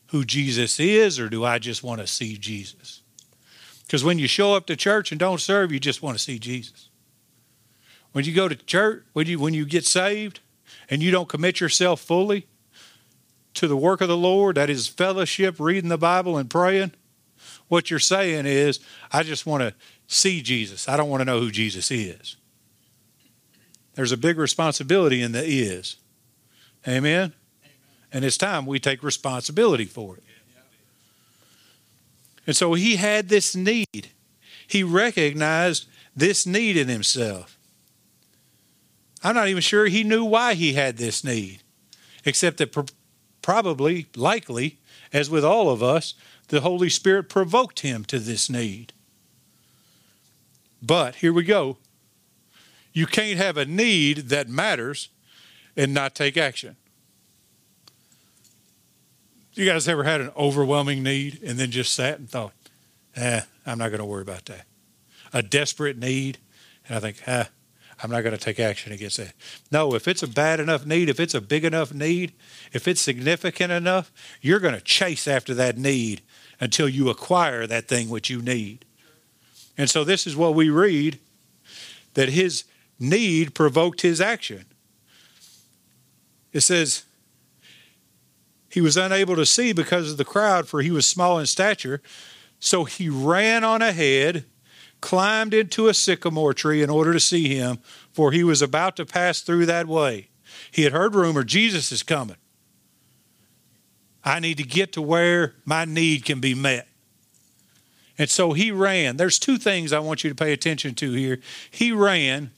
who 0.09 0.25
Jesus 0.25 0.79
is, 0.79 1.19
or 1.19 1.29
do 1.29 1.45
I 1.45 1.59
just 1.59 1.83
want 1.83 2.01
to 2.01 2.07
see 2.07 2.37
Jesus? 2.37 3.03
Because 3.87 4.05
when 4.05 4.19
you 4.19 4.29
show 4.29 4.55
up 4.55 4.67
to 4.67 4.77
church 4.77 5.11
and 5.11 5.19
don't 5.19 5.41
serve, 5.41 5.73
you 5.73 5.81
just 5.81 6.03
want 6.03 6.17
to 6.17 6.23
see 6.23 6.39
Jesus. 6.39 6.91
When 8.13 8.25
you 8.25 8.35
go 8.35 8.49
to 8.49 8.55
church, 8.55 9.05
when 9.15 9.27
you, 9.27 9.39
when 9.39 9.55
you 9.55 9.65
get 9.65 9.85
saved 9.85 10.41
and 10.89 11.03
you 11.03 11.11
don't 11.11 11.29
commit 11.29 11.61
yourself 11.61 12.01
fully 12.01 12.47
to 13.55 13.67
the 13.67 13.77
work 13.77 14.01
of 14.01 14.09
the 14.09 14.17
Lord, 14.17 14.57
that 14.57 14.71
is 14.71 14.87
fellowship, 14.87 15.59
reading 15.59 15.89
the 15.89 15.99
Bible, 15.99 16.37
and 16.37 16.51
praying, 16.51 16.93
what 17.69 17.91
you're 17.91 17.99
saying 17.99 18.47
is, 18.47 18.81
I 19.13 19.23
just 19.23 19.47
want 19.47 19.63
to 19.63 19.75
see 20.07 20.43
Jesus. 20.43 20.89
I 20.89 20.97
don't 20.97 21.09
want 21.09 21.21
to 21.21 21.25
know 21.25 21.41
who 21.41 21.51
Jesus 21.51 21.91
is. 21.91 22.37
There's 23.95 24.13
a 24.13 24.17
big 24.17 24.39
responsibility 24.39 25.23
in 25.23 25.33
the 25.33 25.45
is. 25.45 25.97
Amen? 26.87 26.97
Amen. 26.99 27.33
And 28.13 28.25
it's 28.25 28.37
time 28.37 28.67
we 28.67 28.79
take 28.79 29.03
responsibility 29.03 29.87
for 29.87 30.17
it. 30.17 30.23
And 32.47 32.55
so 32.55 32.75
he 32.75 32.97
had 32.97 33.29
this 33.29 33.57
need. 33.57 34.11
He 34.69 34.83
recognized 34.83 35.89
this 36.15 36.47
need 36.47 36.77
in 36.77 36.89
himself. 36.89 37.59
I'm 39.23 39.35
not 39.35 39.49
even 39.49 39.63
sure 39.63 39.87
he 39.87 40.05
knew 40.05 40.25
why 40.25 40.55
he 40.55 40.75
had 40.75 40.97
this 40.97 41.25
need, 41.25 41.63
except 42.25 42.59
that 42.59 42.91
probably, 43.43 44.07
likely, 44.15 44.79
as 45.13 45.29
with 45.29 45.45
all 45.45 45.71
of 45.71 45.83
us, 45.83 46.15
the 46.49 46.61
Holy 46.61 46.89
Spirit 46.89 47.29
provoked 47.29 47.81
him 47.81 48.05
to 48.05 48.19
this 48.19 48.49
need. 48.49 48.93
But 50.83 51.17
here 51.17 51.33
we 51.33 51.45
go. 51.45 51.79
You 52.93 53.07
can't 53.07 53.39
have 53.39 53.57
a 53.57 53.65
need 53.65 54.29
that 54.29 54.49
matters 54.49 55.09
and 55.77 55.93
not 55.93 56.15
take 56.15 56.37
action. 56.37 56.77
You 59.55 59.67
guys 59.67 59.89
ever 59.89 60.05
had 60.05 60.21
an 60.21 60.31
overwhelming 60.37 61.03
need 61.03 61.41
and 61.43 61.59
then 61.59 61.71
just 61.71 61.95
sat 61.95 62.19
and 62.19 62.29
thought, 62.29 62.53
eh, 63.17 63.41
I'm 63.65 63.79
not 63.79 63.89
going 63.89 64.01
to 64.01 64.07
worry 64.07 64.23
about 64.23 64.45
that? 64.47 64.67
A 65.33 65.43
desperate 65.43 65.99
need, 65.99 66.39
and 66.87 66.97
I 66.97 67.01
think, 67.01 67.23
ah, 67.27 67.49
I'm 68.03 68.11
not 68.11 68.23
going 68.23 68.37
to 68.37 68.43
take 68.43 68.61
action 68.61 68.93
against 68.93 69.17
that. 69.17 69.33
No, 69.73 69.95
if 69.95 70.07
it's 70.07 70.23
a 70.23 70.29
bad 70.29 70.61
enough 70.61 70.85
need, 70.85 71.09
if 71.09 71.19
it's 71.19 71.35
a 71.35 71.41
big 71.41 71.65
enough 71.65 71.95
need, 71.95 72.35
if 72.73 72.87
it's 72.87 73.01
significant 73.01 73.73
enough, 73.73 74.13
you're 74.43 74.61
going 74.61 74.75
to 74.75 74.81
chase 74.81 75.27
after 75.27 75.55
that 75.55 75.79
need 75.79 76.21
until 76.61 76.89
you 76.89 77.09
acquire 77.09 77.67
that 77.67 77.89
thing 77.89 78.09
which 78.09 78.31
you 78.31 78.41
need. 78.41 78.85
And 79.77 79.91
so 79.91 80.05
this 80.05 80.27
is 80.27 80.37
what 80.37 80.55
we 80.55 80.71
read 80.71 81.19
that 82.15 82.31
his 82.31 82.65
need 82.99 83.55
provoked 83.55 84.01
his 84.01 84.21
action. 84.21 84.65
It 86.53 86.61
says, 86.61 87.05
he 88.71 88.81
was 88.81 88.97
unable 88.97 89.37
to 89.37 89.47
see 89.47 89.73
because 89.73 90.11
of 90.11 90.17
the 90.19 90.25
crowd, 90.25 90.69
for 90.69 90.81
he 90.83 90.91
was 90.91 91.07
small 91.07 91.39
in 91.39 91.47
stature. 91.47 92.03
So 92.59 92.85
he 92.85 93.09
ran 93.09 93.65
on 93.65 93.83
ahead, 93.83 94.45
climbed 95.01 95.55
into 95.55 95.89
a 95.89 95.95
sycamore 95.95 96.55
tree 96.55 96.83
in 96.83 96.91
order 96.91 97.13
to 97.13 97.21
see 97.21 97.55
him, 97.55 97.79
for 98.13 98.33
he 98.33 98.45
was 98.45 98.63
about 98.63 98.97
to 98.97 99.07
pass 99.07 99.41
through 99.41 99.67
that 99.67 99.87
way. 99.87 100.29
He 100.71 100.83
had 100.83 100.93
heard 100.93 101.15
rumor 101.15 101.45
Jesus 101.45 101.93
is 101.93 102.03
coming. 102.03 102.37
I 104.27 104.41
need 104.41 104.57
to 104.57 104.65
get 104.65 104.93
to 104.95 105.03
where 105.03 105.55
my 105.65 105.85
need 105.85 106.25
can 106.25 106.41
be 106.41 106.53
met. 106.53 106.89
And 108.19 108.29
so 108.29 108.55
he 108.55 108.73
ran. 108.73 109.17
There's 109.17 109.39
two 109.39 109.57
things 109.57 109.93
I 109.93 110.01
want 110.01 110.25
you 110.25 110.31
to 110.31 110.37
pay 110.37 110.53
attention 110.53 110.97
to 110.97 111.13
here. 111.13 111.39
He 111.71 111.93
ran 111.93 112.51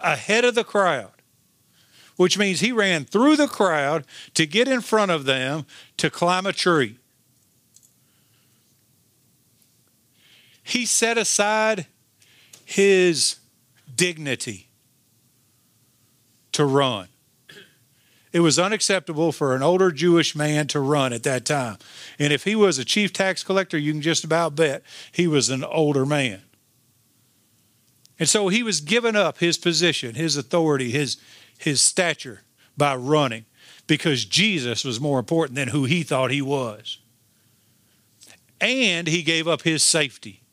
ahead 0.00 0.44
of 0.44 0.56
the 0.56 0.64
crowd, 0.64 1.12
which 2.16 2.36
means 2.36 2.58
he 2.58 2.72
ran 2.72 3.04
through 3.04 3.36
the 3.36 3.46
crowd 3.46 4.04
to 4.34 4.44
get 4.44 4.66
in 4.66 4.80
front 4.80 5.12
of 5.12 5.24
them 5.24 5.66
to 5.98 6.10
climb 6.10 6.46
a 6.46 6.52
tree. 6.52 6.96
He 10.64 10.84
set 10.84 11.16
aside 11.16 11.86
his 12.64 13.38
dignity 13.94 14.68
to 16.52 16.64
run. 16.64 17.08
It 18.34 18.40
was 18.40 18.58
unacceptable 18.58 19.30
for 19.30 19.54
an 19.54 19.62
older 19.62 19.92
Jewish 19.92 20.34
man 20.34 20.66
to 20.66 20.80
run 20.80 21.12
at 21.12 21.22
that 21.22 21.44
time. 21.44 21.78
And 22.18 22.32
if 22.32 22.42
he 22.42 22.56
was 22.56 22.78
a 22.80 22.84
chief 22.84 23.12
tax 23.12 23.44
collector, 23.44 23.78
you 23.78 23.92
can 23.92 24.02
just 24.02 24.24
about 24.24 24.56
bet 24.56 24.82
he 25.12 25.28
was 25.28 25.50
an 25.50 25.62
older 25.62 26.04
man. 26.04 26.42
And 28.18 28.28
so 28.28 28.48
he 28.48 28.64
was 28.64 28.80
giving 28.80 29.14
up 29.14 29.38
his 29.38 29.56
position, 29.56 30.16
his 30.16 30.36
authority, 30.36 30.90
his, 30.90 31.16
his 31.58 31.80
stature 31.80 32.42
by 32.76 32.96
running 32.96 33.44
because 33.86 34.24
Jesus 34.24 34.84
was 34.84 35.00
more 35.00 35.20
important 35.20 35.54
than 35.54 35.68
who 35.68 35.84
he 35.84 36.02
thought 36.02 36.32
he 36.32 36.42
was. 36.42 36.98
And 38.60 39.06
he 39.06 39.22
gave 39.22 39.46
up 39.46 39.62
his 39.62 39.84
safety 39.84 40.43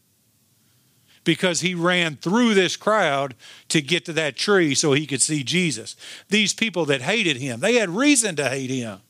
because 1.24 1.62
he 1.62 1.76
ran 1.76 2.16
through 2.16 2.54
this 2.54 2.76
crowd 2.76 3.36
to 3.70 3.82
get 3.82 4.06
to 4.06 4.14
that 4.14 4.36
tree 4.36 4.74
so 4.74 4.94
he 4.94 5.06
could 5.06 5.22
see 5.22 5.44
Jesus. 5.44 5.96
These 6.30 6.54
people 6.54 6.86
that 6.86 7.02
hated 7.02 7.38
him, 7.38 7.60
they 7.60 7.76
had 7.76 7.90
reason 7.90 8.36
to 8.38 8.50
hate 8.50 8.70
him. 8.70 9.02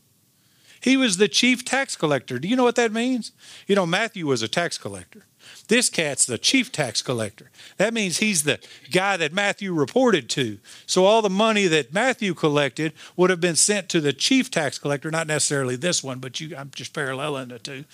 He 0.81 0.97
was 0.97 1.17
the 1.17 1.27
chief 1.27 1.63
tax 1.63 1.95
collector. 1.95 2.39
Do 2.39 2.47
you 2.47 2.55
know 2.55 2.63
what 2.63 2.75
that 2.75 2.91
means? 2.91 3.31
You 3.67 3.75
know, 3.75 3.85
Matthew 3.85 4.25
was 4.25 4.41
a 4.41 4.47
tax 4.47 4.77
collector. 4.77 5.25
This 5.67 5.89
cat's 5.89 6.25
the 6.25 6.37
chief 6.37 6.71
tax 6.71 7.01
collector. 7.01 7.49
That 7.77 7.93
means 7.93 8.17
he's 8.17 8.43
the 8.43 8.59
guy 8.91 9.15
that 9.17 9.31
Matthew 9.31 9.73
reported 9.73 10.29
to. 10.31 10.57
So 10.85 11.05
all 11.05 11.21
the 11.21 11.29
money 11.29 11.67
that 11.67 11.93
Matthew 11.93 12.33
collected 12.33 12.93
would 13.15 13.29
have 13.29 13.39
been 13.39 13.55
sent 13.55 13.87
to 13.89 14.01
the 14.01 14.11
chief 14.11 14.51
tax 14.51 14.77
collector, 14.77 15.11
not 15.11 15.27
necessarily 15.27 15.75
this 15.75 16.03
one, 16.03 16.19
but 16.19 16.39
you, 16.39 16.55
I'm 16.57 16.71
just 16.75 16.93
paralleling 16.93 17.49
the 17.49 17.59
two. 17.59 17.85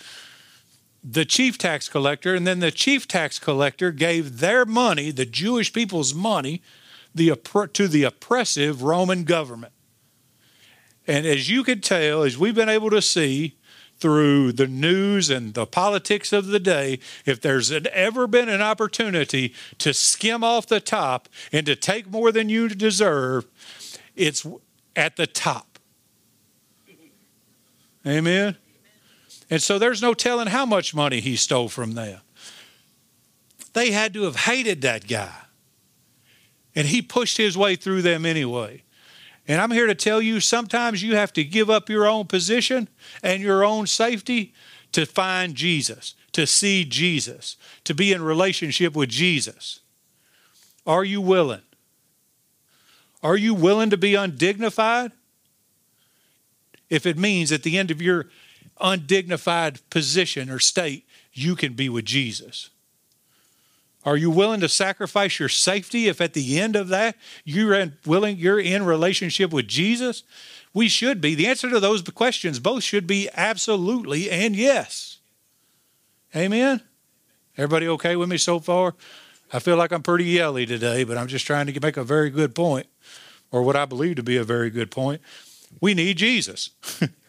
The 1.04 1.26
chief 1.26 1.58
tax 1.58 1.88
collector, 1.88 2.36
and 2.36 2.46
then 2.46 2.60
the 2.60 2.72
chief 2.72 3.08
tax 3.08 3.40
collector 3.40 3.92
gave 3.92 4.40
their 4.40 4.66
money, 4.66 5.12
the 5.12 5.26
Jewish 5.26 5.72
people's 5.72 6.14
money, 6.14 6.62
the, 7.14 7.36
to 7.74 7.88
the 7.88 8.04
oppressive 8.04 8.84
Roman 8.84 9.24
government. 9.24 9.74
And 11.08 11.26
as 11.26 11.50
you 11.50 11.64
can 11.64 11.80
tell, 11.80 12.24
as 12.24 12.38
we've 12.38 12.56
been 12.56 12.70
able 12.70 12.90
to 12.90 13.02
see 13.02 13.58
through 14.00 14.52
the 14.52 14.68
news 14.68 15.30
and 15.30 15.54
the 15.54 15.66
politics 15.66 16.32
of 16.34 16.48
the 16.48 16.60
day, 16.60 17.00
if 17.26 17.42
there's 17.42 17.72
ever 17.72 18.28
been 18.28 18.50
an 18.50 18.62
opportunity 18.62 19.54
to 19.80 19.94
skim 19.94 20.44
off 20.44 20.68
the 20.68 20.82
top 20.82 21.30
and 21.52 21.66
to 21.66 21.76
take 21.76 22.12
more 22.12 22.32
than 22.32 22.50
you 22.50 22.70
deserve, 22.70 23.46
it's 24.16 24.46
at 24.96 25.16
the 25.16 25.28
top. 25.28 25.80
Amen? 28.06 28.58
And 29.50 29.62
so 29.62 29.80
there's 29.80 30.02
no 30.02 30.14
telling 30.14 30.48
how 30.48 30.66
much 30.66 30.94
money 30.94 31.20
he 31.20 31.36
stole 31.36 31.70
from 31.70 31.94
them. 31.94 32.20
They 33.74 33.92
had 33.92 34.14
to 34.14 34.24
have 34.24 34.36
hated 34.36 34.82
that 34.82 35.08
guy. 35.08 35.34
And 36.76 36.88
he 36.88 37.02
pushed 37.02 37.38
his 37.38 37.58
way 37.58 37.76
through 37.76 38.02
them 38.02 38.26
anyway. 38.26 38.84
And 39.48 39.62
I'm 39.62 39.72
here 39.72 39.88
to 39.88 39.96
tell 39.96 40.22
you 40.22 40.40
sometimes 40.40 41.02
you 41.02 41.16
have 41.16 41.32
to 41.34 41.44
give 41.44 41.70
up 41.70 41.90
your 41.90 42.06
own 42.06 42.26
position 42.26 42.90
and 43.24 43.42
your 43.42 43.64
own 43.64 43.88
safety 43.88 44.54
to 44.92 45.06
find 45.06 45.56
Jesus, 45.56 46.16
to 46.34 46.46
see 46.46 46.84
Jesus, 46.84 47.56
to 47.86 47.94
be 47.94 48.12
in 48.12 48.22
relationship 48.22 48.96
with 48.96 49.10
Jesus. 49.10 49.80
Are 50.86 51.04
you 51.04 51.22
willing? 51.22 51.62
Are 53.24 53.38
you 53.38 53.54
willing 53.54 53.90
to 53.90 53.98
be 53.98 54.16
undignified? 54.16 55.12
If 56.90 57.06
it 57.06 57.18
means 57.18 57.52
at 57.52 57.64
the 57.64 57.78
end 57.78 57.92
of 57.92 58.02
your 58.02 58.28
undignified 58.80 59.80
position 59.90 60.50
or 60.50 60.60
state, 60.60 61.06
you 61.34 61.56
can 61.56 61.74
be 61.74 61.90
with 61.90 62.06
Jesus. 62.06 62.70
Are 64.06 64.16
you 64.16 64.32
willing 64.32 64.62
to 64.62 64.70
sacrifice 64.70 65.38
your 65.38 65.50
safety 65.50 66.08
if 66.08 66.22
at 66.22 66.34
the 66.34 66.60
end 66.60 66.76
of 66.76 66.88
that 66.88 67.18
you're 67.44 67.74
in, 67.74 67.98
willing 68.06 68.38
you're 68.38 68.60
in 68.60 68.86
relationship 68.86 69.52
with 69.52 69.68
Jesus? 69.68 70.24
We 70.74 70.88
should 70.88 71.20
be. 71.20 71.36
The 71.36 71.48
answer 71.48 71.70
to 71.70 71.80
those 71.80 72.02
questions 72.04 72.60
both 72.60 72.84
should 72.84 73.06
be 73.06 73.30
absolutely 73.34 74.32
and 74.32 74.56
yes. 74.56 75.18
Amen. 76.36 76.82
Everybody 77.58 77.88
okay 77.90 78.16
with 78.16 78.30
me 78.30 78.38
so 78.38 78.60
far? 78.60 78.96
I 79.52 79.60
feel 79.60 79.78
like 79.78 79.92
I'm 79.92 80.04
pretty 80.04 80.26
yelly 80.26 80.66
today, 80.66 81.04
but 81.04 81.18
I'm 81.18 81.28
just 81.28 81.46
trying 81.46 81.68
to 81.68 81.80
make 81.80 81.98
a 81.98 82.04
very 82.04 82.30
good 82.30 82.54
point, 82.54 82.88
or 83.52 83.64
what 83.64 83.76
I 83.76 83.86
believe 83.86 84.18
to 84.18 84.24
be 84.24 84.38
a 84.38 84.44
very 84.44 84.70
good 84.70 84.92
point. 84.92 85.22
We 85.82 85.94
need 85.94 86.18
Jesus. 86.18 86.70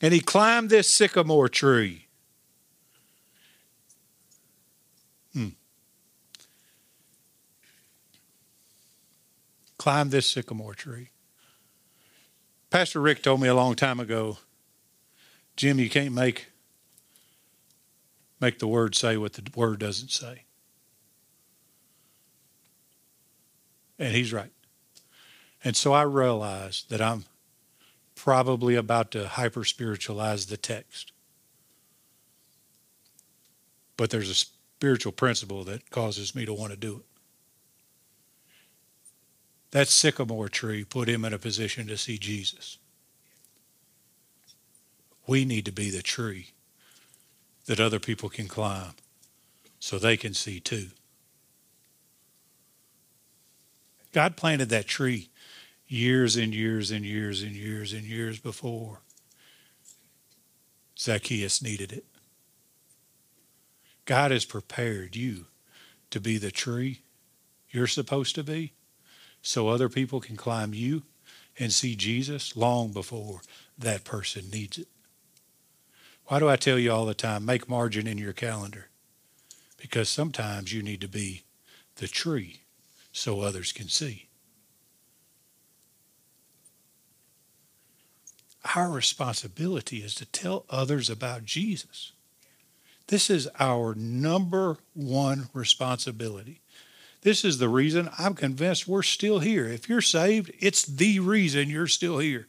and 0.00 0.14
he 0.14 0.20
climbed 0.20 0.70
this 0.70 0.92
sycamore 0.92 1.48
tree. 1.48 2.06
Hmm. 5.32 5.48
Climb 9.78 10.10
this 10.10 10.26
sycamore 10.26 10.74
tree. 10.74 11.10
Pastor 12.70 13.00
Rick 13.00 13.22
told 13.22 13.40
me 13.40 13.48
a 13.48 13.54
long 13.54 13.74
time 13.74 14.00
ago, 14.00 14.38
Jim, 15.56 15.78
you 15.78 15.90
can't 15.90 16.14
make 16.14 16.46
make 18.40 18.58
the 18.58 18.68
word 18.68 18.94
say 18.94 19.18
what 19.18 19.34
the 19.34 19.42
word 19.54 19.78
doesn't 19.78 20.10
say. 20.10 20.44
And 23.98 24.14
he's 24.14 24.32
right. 24.32 24.52
And 25.62 25.76
so 25.76 25.92
I 25.92 26.02
realized 26.02 26.88
that 26.88 27.02
I'm 27.02 27.24
probably 28.22 28.74
about 28.74 29.10
to 29.10 29.26
hyper 29.26 29.64
spiritualize 29.64 30.44
the 30.46 30.56
text. 30.58 31.12
But 33.96 34.10
there's 34.10 34.28
a 34.28 34.34
spiritual 34.34 35.12
principle 35.12 35.64
that 35.64 35.88
causes 35.88 36.34
me 36.34 36.44
to 36.44 36.52
want 36.52 36.70
to 36.70 36.76
do 36.76 36.96
it. 36.96 37.04
That 39.70 39.88
sycamore 39.88 40.50
tree 40.50 40.84
put 40.84 41.08
him 41.08 41.24
in 41.24 41.32
a 41.32 41.38
position 41.38 41.86
to 41.86 41.96
see 41.96 42.18
Jesus. 42.18 42.76
We 45.26 45.46
need 45.46 45.64
to 45.64 45.72
be 45.72 45.88
the 45.88 46.02
tree 46.02 46.50
that 47.64 47.80
other 47.80 47.98
people 47.98 48.28
can 48.28 48.48
climb 48.48 48.92
so 49.78 49.98
they 49.98 50.18
can 50.18 50.34
see 50.34 50.60
too. 50.60 50.88
God 54.12 54.36
planted 54.36 54.68
that 54.68 54.86
tree 54.86 55.30
years 55.90 56.36
and 56.36 56.54
years 56.54 56.92
and 56.92 57.04
years 57.04 57.42
and 57.42 57.56
years 57.56 57.92
and 57.92 58.04
years 58.04 58.38
before 58.38 59.00
Zacchaeus 60.96 61.60
needed 61.60 61.92
it. 61.92 62.04
God 64.04 64.30
has 64.30 64.44
prepared 64.44 65.16
you 65.16 65.46
to 66.10 66.20
be 66.20 66.38
the 66.38 66.52
tree 66.52 67.00
you're 67.70 67.88
supposed 67.88 68.36
to 68.36 68.44
be 68.44 68.72
so 69.42 69.66
other 69.66 69.88
people 69.88 70.20
can 70.20 70.36
climb 70.36 70.74
you 70.74 71.02
and 71.58 71.72
see 71.72 71.96
Jesus 71.96 72.56
long 72.56 72.92
before 72.92 73.40
that 73.76 74.04
person 74.04 74.48
needs 74.48 74.78
it. 74.78 74.88
Why 76.26 76.38
do 76.38 76.48
I 76.48 76.54
tell 76.54 76.78
you 76.78 76.92
all 76.92 77.06
the 77.06 77.14
time, 77.14 77.44
make 77.44 77.68
margin 77.68 78.06
in 78.06 78.16
your 78.16 78.32
calendar? 78.32 78.90
Because 79.76 80.08
sometimes 80.08 80.72
you 80.72 80.84
need 80.84 81.00
to 81.00 81.08
be 81.08 81.42
the 81.96 82.06
tree 82.06 82.60
so 83.10 83.40
others 83.40 83.72
can 83.72 83.88
see. 83.88 84.29
Our 88.74 88.90
responsibility 88.90 89.98
is 89.98 90.14
to 90.16 90.26
tell 90.26 90.64
others 90.68 91.08
about 91.08 91.44
Jesus. 91.44 92.12
This 93.06 93.30
is 93.30 93.48
our 93.58 93.94
number 93.94 94.76
one 94.94 95.48
responsibility. 95.52 96.60
This 97.22 97.44
is 97.44 97.58
the 97.58 97.68
reason 97.68 98.10
I'm 98.18 98.34
convinced 98.34 98.86
we're 98.86 99.02
still 99.02 99.40
here. 99.40 99.66
If 99.66 99.88
you're 99.88 100.00
saved, 100.00 100.52
it's 100.58 100.84
the 100.84 101.20
reason 101.20 101.68
you're 101.68 101.86
still 101.86 102.18
here. 102.18 102.46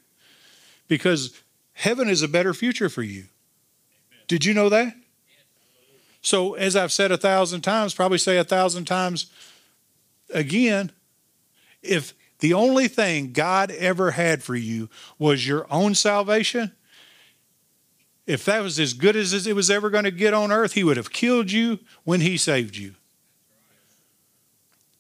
Because 0.87 1.41
heaven 1.73 2.09
is 2.09 2.21
a 2.21 2.27
better 2.27 2.53
future 2.53 2.89
for 2.89 3.03
you. 3.03 3.25
Did 4.27 4.45
you 4.45 4.53
know 4.53 4.69
that? 4.69 4.95
So, 6.21 6.53
as 6.53 6.75
I've 6.75 6.91
said 6.91 7.11
a 7.11 7.17
thousand 7.17 7.61
times, 7.61 7.95
probably 7.95 8.19
say 8.19 8.37
a 8.37 8.43
thousand 8.43 8.85
times 8.85 9.31
again, 10.33 10.91
if 11.81 12.13
the 12.41 12.53
only 12.53 12.87
thing 12.87 13.31
God 13.31 13.71
ever 13.71 14.11
had 14.11 14.43
for 14.43 14.55
you 14.55 14.89
was 15.17 15.47
your 15.47 15.65
own 15.71 15.95
salvation, 15.95 16.73
if 18.27 18.45
that 18.45 18.61
was 18.61 18.79
as 18.79 18.93
good 18.93 19.15
as 19.15 19.47
it 19.47 19.55
was 19.55 19.71
ever 19.71 19.89
going 19.89 20.03
to 20.03 20.11
get 20.11 20.33
on 20.33 20.51
earth, 20.51 20.73
he 20.73 20.83
would 20.83 20.97
have 20.97 21.11
killed 21.11 21.51
you 21.51 21.79
when 22.03 22.21
he 22.21 22.37
saved 22.37 22.75
you. 22.75 22.95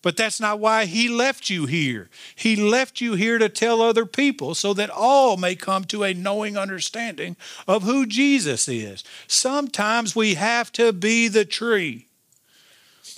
But 0.01 0.17
that's 0.17 0.39
not 0.39 0.59
why 0.59 0.85
he 0.85 1.09
left 1.09 1.49
you 1.49 1.67
here. 1.67 2.09
He 2.35 2.55
left 2.55 3.01
you 3.01 3.13
here 3.13 3.37
to 3.37 3.49
tell 3.49 3.81
other 3.81 4.05
people 4.05 4.55
so 4.55 4.73
that 4.73 4.89
all 4.89 5.37
may 5.37 5.55
come 5.55 5.83
to 5.85 6.03
a 6.03 6.13
knowing 6.13 6.57
understanding 6.57 7.37
of 7.67 7.83
who 7.83 8.07
Jesus 8.07 8.67
is. 8.67 9.03
Sometimes 9.27 10.15
we 10.15 10.33
have 10.33 10.71
to 10.73 10.91
be 10.91 11.27
the 11.27 11.45
tree. 11.45 12.07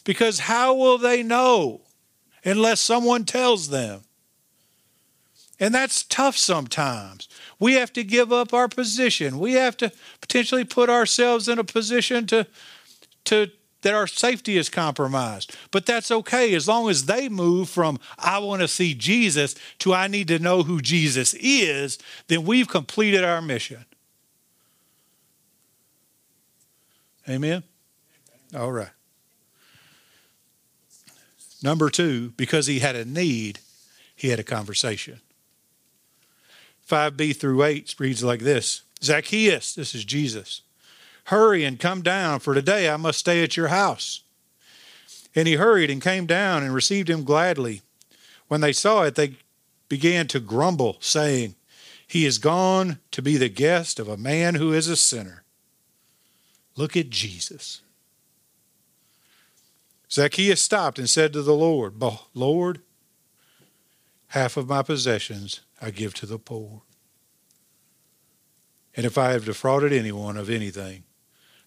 Because 0.04 0.40
how 0.40 0.74
will 0.74 0.98
they 0.98 1.24
know 1.24 1.82
unless 2.44 2.82
someone 2.82 3.24
tells 3.24 3.70
them? 3.70 4.02
And 5.60 5.74
that's 5.74 6.04
tough 6.04 6.36
sometimes. 6.36 7.30
We 7.60 7.74
have 7.74 7.94
to 7.94 8.04
give 8.04 8.34
up 8.34 8.54
our 8.54 8.68
position. 8.68 9.39
We 9.39 9.54
have 9.54 9.78
to 9.78 9.92
potentially 10.20 10.66
put 10.66 10.89
ourselves 10.89 11.48
in 11.48 11.60
a 11.60 11.63
position 11.63 12.26
to, 12.28 12.48
to 13.26 13.52
that 13.84 13.94
our 13.94 14.08
safety 14.08 14.58
is 14.58 14.70
compromised. 14.70 15.56
But 15.72 15.86
that's 15.86 16.10
okay 16.10 16.54
as 16.56 16.68
long 16.68 16.89
as 16.89 17.06
they 17.06 17.30
move 17.30 17.70
from 17.70 18.00
I 18.18 18.39
want 18.39 18.62
to 18.62 18.68
see 18.68 18.94
Jesus 18.94 19.56
to 19.80 19.94
I 19.94 20.08
need 20.08 20.28
to 20.30 20.39
know 20.39 20.63
who 20.63 20.82
Jesus 20.82 21.34
is, 21.36 22.00
then 22.28 22.46
we've 22.46 22.68
completed 22.68 23.24
our 23.24 23.42
mission. 23.42 23.86
Amen? 27.30 27.63
All 28.56 28.72
right. 28.72 28.89
Number 31.62 31.89
two, 31.89 32.32
because 32.36 32.68
he 32.68 32.80
had 32.80 32.96
a 32.96 33.06
need, 33.06 33.60
he 34.16 34.30
had 34.30 34.39
a 34.39 34.44
conversation. 34.44 35.22
5b 36.88 37.36
through 37.38 37.63
8 37.63 37.96
reads 38.00 38.24
like 38.24 38.41
this 38.41 38.84
Zacchaeus, 39.02 39.74
this 39.74 39.96
is 39.96 40.06
Jesus, 40.06 40.62
hurry 41.26 41.63
and 41.63 41.80
come 41.80 42.02
down, 42.02 42.39
for 42.39 42.54
today 42.54 42.89
I 42.89 42.98
must 42.98 43.19
stay 43.19 43.43
at 43.43 43.58
your 43.58 43.69
house. 43.69 44.22
And 45.36 45.48
he 45.48 45.56
hurried 45.56 45.89
and 45.89 46.02
came 46.02 46.26
down 46.26 46.62
and 46.62 46.74
received 46.74 47.10
him 47.10 47.24
gladly. 47.24 47.82
When 48.48 48.62
they 48.62 48.74
saw 48.74 49.04
it, 49.04 49.15
they 49.15 49.38
began 49.89 50.28
to 50.28 50.39
grumble, 50.39 50.98
saying, 51.00 51.56
He 52.06 52.26
is 52.26 52.38
gone 52.38 53.00
to 53.12 53.22
be 53.22 53.38
the 53.38 53.50
guest 53.50 54.00
of 54.00 54.08
a 54.08 54.17
man 54.17 54.56
who 54.56 54.74
is 54.74 54.88
a 54.88 54.96
sinner. 54.96 55.43
Look 56.76 56.96
at 56.96 57.10
Jesus. 57.10 57.82
Zacchaeus 60.12 60.62
stopped 60.62 61.00
and 61.00 61.10
said 61.10 61.34
to 61.34 61.41
the 61.41 61.56
Lord, 61.56 61.96
Lord, 62.36 62.82
half 64.28 64.58
of 64.58 64.69
my 64.69 64.84
possessions 64.84 65.62
I 65.84 65.91
give 65.91 66.13
to 66.15 66.26
the 66.26 66.39
poor. 66.39 66.84
And 68.96 69.06
if 69.06 69.17
I 69.17 69.32
have 69.32 69.43
defrauded 69.43 69.91
anyone 69.91 70.38
of 70.38 70.50
anything, 70.50 71.04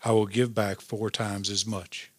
I 0.02 0.12
will 0.12 0.26
give 0.26 0.55
back 0.55 0.81
four 0.81 1.11
times 1.11 1.50
as 1.50 1.66
much. 1.66 2.11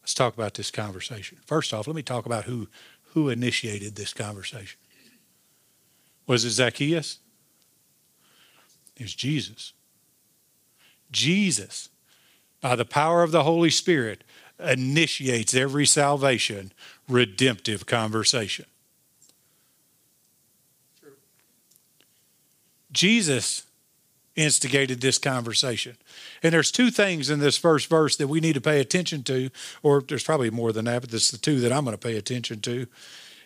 Let's 0.00 0.14
talk 0.14 0.34
about 0.34 0.54
this 0.54 0.70
conversation. 0.70 1.38
First 1.44 1.74
off, 1.74 1.86
let 1.86 1.94
me 1.94 2.02
talk 2.02 2.24
about 2.24 2.44
who, 2.44 2.68
who 3.10 3.28
initiated 3.28 3.96
this 3.96 4.14
conversation. 4.14 4.78
Was 6.26 6.44
it 6.44 6.50
Zacchaeus? 6.50 7.18
It 8.96 9.02
was 9.02 9.14
Jesus. 9.14 9.74
Jesus, 11.10 11.90
by 12.62 12.76
the 12.76 12.86
power 12.86 13.22
of 13.22 13.30
the 13.30 13.42
Holy 13.42 13.70
Spirit, 13.70 14.24
initiates 14.58 15.54
every 15.54 15.84
salvation 15.84 16.72
redemptive 17.08 17.84
conversation. 17.84 18.64
Jesus 22.92 23.64
instigated 24.34 25.00
this 25.00 25.18
conversation. 25.18 25.96
And 26.42 26.54
there's 26.54 26.70
two 26.70 26.90
things 26.90 27.28
in 27.28 27.38
this 27.38 27.56
first 27.56 27.88
verse 27.88 28.16
that 28.16 28.28
we 28.28 28.40
need 28.40 28.54
to 28.54 28.60
pay 28.60 28.80
attention 28.80 29.22
to, 29.24 29.50
or 29.82 30.00
there's 30.00 30.24
probably 30.24 30.50
more 30.50 30.72
than 30.72 30.86
that, 30.86 31.02
but 31.02 31.12
is 31.12 31.30
the 31.30 31.38
two 31.38 31.60
that 31.60 31.72
I'm 31.72 31.84
going 31.84 31.96
to 31.96 32.06
pay 32.06 32.16
attention 32.16 32.60
to. 32.60 32.86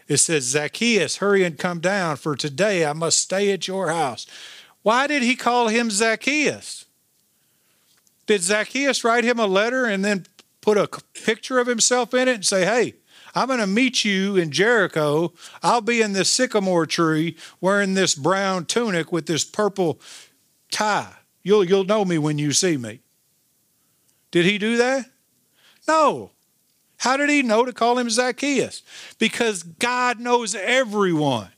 It 0.06 0.18
says, 0.18 0.44
Zacchaeus, 0.44 1.16
hurry 1.16 1.42
and 1.42 1.58
come 1.58 1.80
down, 1.80 2.16
for 2.16 2.36
today 2.36 2.86
I 2.86 2.92
must 2.92 3.18
stay 3.18 3.50
at 3.52 3.66
your 3.66 3.88
house. 3.88 4.26
Why 4.82 5.08
did 5.08 5.22
he 5.22 5.34
call 5.34 5.68
him 5.68 5.90
Zacchaeus? 5.90 6.84
Did 8.26 8.42
Zacchaeus 8.42 9.02
write 9.02 9.24
him 9.24 9.40
a 9.40 9.46
letter 9.46 9.84
and 9.84 10.04
then 10.04 10.26
put 10.60 10.78
a 10.78 10.88
picture 11.24 11.58
of 11.58 11.66
himself 11.66 12.14
in 12.14 12.28
it 12.28 12.34
and 12.34 12.46
say, 12.46 12.64
hey, 12.64 12.94
I'm 13.36 13.48
going 13.48 13.60
to 13.60 13.66
meet 13.66 14.02
you 14.02 14.36
in 14.36 14.50
Jericho. 14.50 15.34
I'll 15.62 15.82
be 15.82 16.00
in 16.00 16.14
this 16.14 16.30
sycamore 16.30 16.86
tree 16.86 17.36
wearing 17.60 17.92
this 17.92 18.14
brown 18.14 18.64
tunic 18.64 19.12
with 19.12 19.26
this 19.26 19.44
purple 19.44 20.00
tie. 20.70 21.12
You'll, 21.42 21.62
you'll 21.62 21.84
know 21.84 22.06
me 22.06 22.16
when 22.16 22.38
you 22.38 22.52
see 22.52 22.78
me. 22.78 23.00
Did 24.30 24.46
he 24.46 24.56
do 24.56 24.78
that? 24.78 25.04
No. 25.86 26.30
How 26.96 27.18
did 27.18 27.28
he 27.28 27.42
know 27.42 27.66
to 27.66 27.74
call 27.74 27.98
him 27.98 28.08
Zacchaeus? 28.08 28.82
Because 29.18 29.62
God 29.62 30.18
knows 30.18 30.54
everyone. 30.54 31.50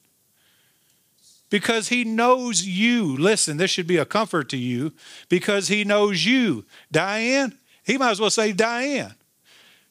Because 1.48 1.88
he 1.88 2.02
knows 2.02 2.66
you. 2.66 3.16
Listen, 3.16 3.56
this 3.56 3.70
should 3.70 3.86
be 3.86 3.98
a 3.98 4.04
comfort 4.04 4.48
to 4.48 4.56
you 4.56 4.92
because 5.28 5.68
he 5.68 5.84
knows 5.84 6.26
you. 6.26 6.66
Diane, 6.90 7.56
he 7.84 7.96
might 7.96 8.10
as 8.10 8.20
well 8.20 8.30
say 8.30 8.50
Diane. 8.50 9.14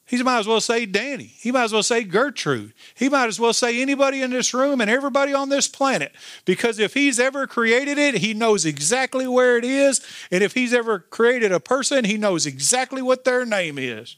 He 0.07 0.23
might 0.23 0.39
as 0.39 0.47
well 0.47 0.61
say 0.61 0.85
Danny. 0.85 1.33
He 1.37 1.51
might 1.51 1.65
as 1.65 1.73
well 1.73 1.83
say 1.83 2.05
Gertrude. 2.05 2.73
He 2.95 3.09
might 3.09 3.27
as 3.27 3.41
well 3.41 3.51
say 3.51 3.81
anybody 3.81 4.21
in 4.21 4.31
this 4.31 4.53
room 4.53 4.79
and 4.79 4.89
everybody 4.89 5.33
on 5.33 5.49
this 5.49 5.67
planet. 5.67 6.13
Because 6.45 6.79
if 6.79 6.93
he's 6.93 7.19
ever 7.19 7.45
created 7.45 7.97
it, 7.97 8.15
he 8.15 8.33
knows 8.33 8.65
exactly 8.65 9.27
where 9.27 9.57
it 9.57 9.65
is. 9.65 10.01
And 10.31 10.41
if 10.41 10.53
he's 10.53 10.73
ever 10.73 10.99
created 10.99 11.51
a 11.51 11.59
person, 11.59 12.05
he 12.05 12.17
knows 12.17 12.45
exactly 12.45 13.01
what 13.01 13.25
their 13.25 13.45
name 13.45 13.77
is. 13.77 14.15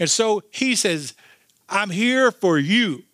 And 0.00 0.10
so 0.10 0.42
he 0.50 0.74
says, 0.74 1.14
I'm 1.68 1.90
here 1.90 2.32
for 2.32 2.58
you. 2.58 3.04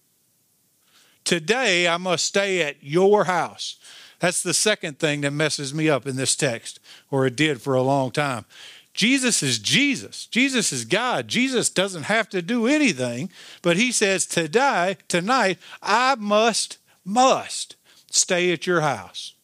Today 1.23 1.87
I 1.87 1.99
must 1.99 2.25
stay 2.25 2.63
at 2.63 2.83
your 2.83 3.25
house. 3.25 3.77
That's 4.21 4.43
the 4.43 4.55
second 4.55 4.99
thing 4.99 5.21
that 5.21 5.33
messes 5.33 5.75
me 5.75 5.91
up 5.91 6.07
in 6.07 6.17
this 6.17 6.35
text, 6.35 6.81
or 7.11 7.27
it 7.27 7.37
did 7.37 7.61
for 7.61 7.75
a 7.75 7.83
long 7.83 8.11
time. 8.11 8.47
Jesus 8.95 9.43
is 9.43 9.59
Jesus. 9.59 10.27
Jesus 10.27 10.73
is 10.73 10.85
God. 10.85 11.27
Jesus 11.27 11.71
doesn't 11.71 12.05
have 12.05 12.29
to 12.29 12.43
do 12.43 12.67
anything, 12.67 13.31
but 13.63 13.77
he 13.77 13.91
says, 13.91 14.27
Today, 14.27 14.99
tonight, 15.09 15.59
I 15.83 16.15
must, 16.17 16.79
must 17.05 17.77
stay 18.11 18.53
at 18.53 18.67
your 18.67 18.83
house. 18.83 19.35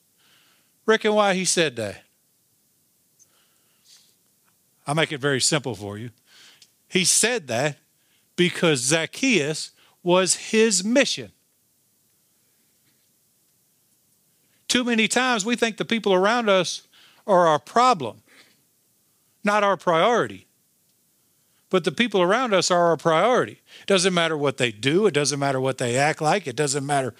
Reckon 0.84 1.14
why 1.14 1.34
he 1.34 1.44
said 1.44 1.76
that? 1.76 2.02
I'll 4.86 4.94
make 4.94 5.12
it 5.12 5.20
very 5.20 5.40
simple 5.40 5.74
for 5.74 5.98
you. 5.98 6.10
He 6.88 7.04
said 7.04 7.46
that 7.48 7.76
because 8.36 8.80
Zacchaeus 8.80 9.72
was 10.02 10.34
his 10.34 10.82
mission. 10.84 11.32
Too 14.66 14.84
many 14.84 15.08
times 15.08 15.44
we 15.44 15.56
think 15.56 15.76
the 15.76 15.84
people 15.84 16.12
around 16.12 16.48
us 16.48 16.86
are 17.26 17.46
our 17.46 17.58
problem 17.58 18.22
not 19.48 19.64
our 19.64 19.78
priority. 19.78 20.46
But 21.70 21.84
the 21.84 21.90
people 21.90 22.20
around 22.20 22.52
us 22.52 22.70
are 22.70 22.86
our 22.86 22.96
priority. 22.98 23.60
It 23.80 23.86
doesn't 23.86 24.14
matter 24.14 24.36
what 24.36 24.58
they 24.58 24.70
do, 24.70 25.06
it 25.06 25.14
doesn't 25.14 25.38
matter 25.38 25.60
what 25.60 25.78
they 25.78 25.96
act 25.96 26.20
like, 26.20 26.46
it 26.46 26.54
doesn't 26.54 26.84
matter 26.84 27.14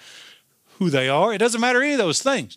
who 0.77 0.89
they 0.89 1.09
are, 1.09 1.33
it 1.33 1.39
doesn't 1.39 1.59
matter 1.59 1.81
any 1.81 1.93
of 1.93 1.97
those 1.97 2.21
things. 2.21 2.55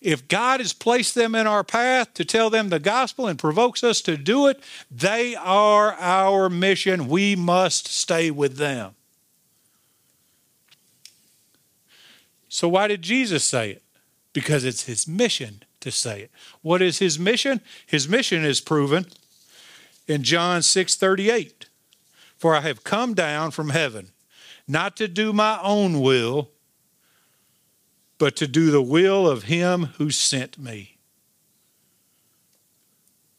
If 0.00 0.28
God 0.28 0.60
has 0.60 0.72
placed 0.72 1.14
them 1.14 1.34
in 1.34 1.46
our 1.46 1.64
path 1.64 2.14
to 2.14 2.24
tell 2.24 2.50
them 2.50 2.68
the 2.68 2.78
gospel 2.78 3.28
and 3.28 3.38
provokes 3.38 3.82
us 3.82 4.00
to 4.02 4.16
do 4.16 4.46
it, 4.46 4.60
they 4.90 5.34
are 5.36 5.94
our 5.94 6.50
mission. 6.50 7.08
We 7.08 7.34
must 7.34 7.86
stay 7.88 8.30
with 8.30 8.56
them. 8.56 8.94
So, 12.48 12.68
why 12.68 12.88
did 12.88 13.02
Jesus 13.02 13.44
say 13.44 13.70
it? 13.70 13.82
Because 14.32 14.64
it's 14.64 14.84
his 14.84 15.08
mission 15.08 15.62
to 15.80 15.90
say 15.90 16.22
it. 16.22 16.30
What 16.62 16.82
is 16.82 16.98
his 16.98 17.18
mission? 17.18 17.60
His 17.86 18.08
mission 18.08 18.44
is 18.44 18.60
proven 18.60 19.06
in 20.06 20.22
John 20.22 20.62
6:38. 20.62 21.66
For 22.36 22.54
I 22.54 22.60
have 22.60 22.84
come 22.84 23.14
down 23.14 23.50
from 23.50 23.70
heaven 23.70 24.12
not 24.68 24.96
to 24.96 25.08
do 25.08 25.32
my 25.32 25.58
own 25.62 26.00
will, 26.00 26.50
but 28.18 28.36
to 28.36 28.46
do 28.46 28.70
the 28.70 28.82
will 28.82 29.28
of 29.28 29.44
him 29.44 29.84
who 29.98 30.10
sent 30.10 30.58
me. 30.58 30.96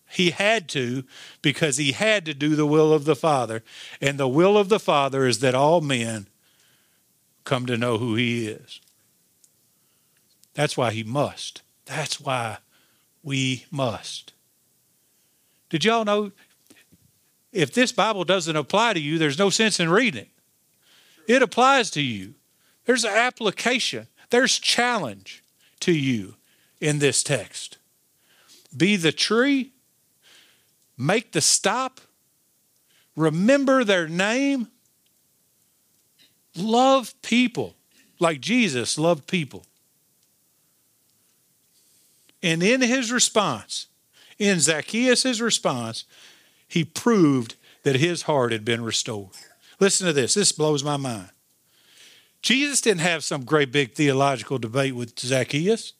He 0.09 0.29
had 0.31 0.69
to 0.69 1.03
because 1.41 1.77
he 1.77 1.91
had 1.91 2.25
to 2.25 2.33
do 2.33 2.55
the 2.55 2.65
will 2.65 2.93
of 2.93 3.05
the 3.05 3.15
Father. 3.15 3.63
And 3.99 4.17
the 4.17 4.27
will 4.27 4.57
of 4.57 4.69
the 4.69 4.79
Father 4.79 5.25
is 5.25 5.39
that 5.39 5.53
all 5.53 5.81
men 5.81 6.27
come 7.43 7.65
to 7.65 7.77
know 7.77 7.97
who 7.97 8.15
he 8.15 8.47
is. 8.47 8.79
That's 10.53 10.77
why 10.77 10.91
he 10.91 11.03
must. 11.03 11.61
That's 11.87 12.19
why 12.19 12.57
we 13.23 13.65
must. 13.71 14.33
Did 15.69 15.83
y'all 15.83 16.05
know 16.05 16.31
if 17.51 17.73
this 17.73 17.91
Bible 17.91 18.23
doesn't 18.23 18.55
apply 18.55 18.93
to 18.93 18.99
you, 18.99 19.17
there's 19.17 19.39
no 19.39 19.49
sense 19.49 19.79
in 19.79 19.89
reading 19.89 20.21
it? 20.21 20.29
It 21.27 21.41
applies 21.41 21.89
to 21.91 22.01
you. 22.01 22.35
There's 22.85 23.03
an 23.03 23.13
application, 23.13 24.07
there's 24.29 24.59
challenge 24.59 25.43
to 25.81 25.91
you 25.91 26.35
in 26.79 26.99
this 26.99 27.23
text. 27.23 27.77
Be 28.75 28.95
the 28.95 29.11
tree, 29.11 29.71
make 30.97 31.31
the 31.31 31.41
stop, 31.41 31.99
remember 33.15 33.83
their 33.83 34.07
name, 34.07 34.67
love 36.55 37.13
people 37.21 37.75
like 38.19 38.39
Jesus 38.39 38.97
loved 38.97 39.27
people. 39.27 39.65
And 42.41 42.61
in 42.61 42.81
his 42.81 43.11
response, 43.11 43.87
in 44.37 44.59
Zacchaeus' 44.59 45.39
response, 45.39 46.05
he 46.67 46.83
proved 46.83 47.55
that 47.83 47.95
his 47.95 48.23
heart 48.23 48.51
had 48.51 48.65
been 48.65 48.83
restored. 48.83 49.31
Listen 49.79 50.07
to 50.07 50.13
this. 50.13 50.33
This 50.33 50.51
blows 50.51 50.83
my 50.83 50.97
mind. 50.97 51.29
Jesus 52.41 52.81
didn't 52.81 53.01
have 53.01 53.23
some 53.23 53.43
great 53.43 53.71
big 53.71 53.93
theological 53.93 54.57
debate 54.57 54.95
with 54.95 55.17
Zacchaeus. 55.19 55.93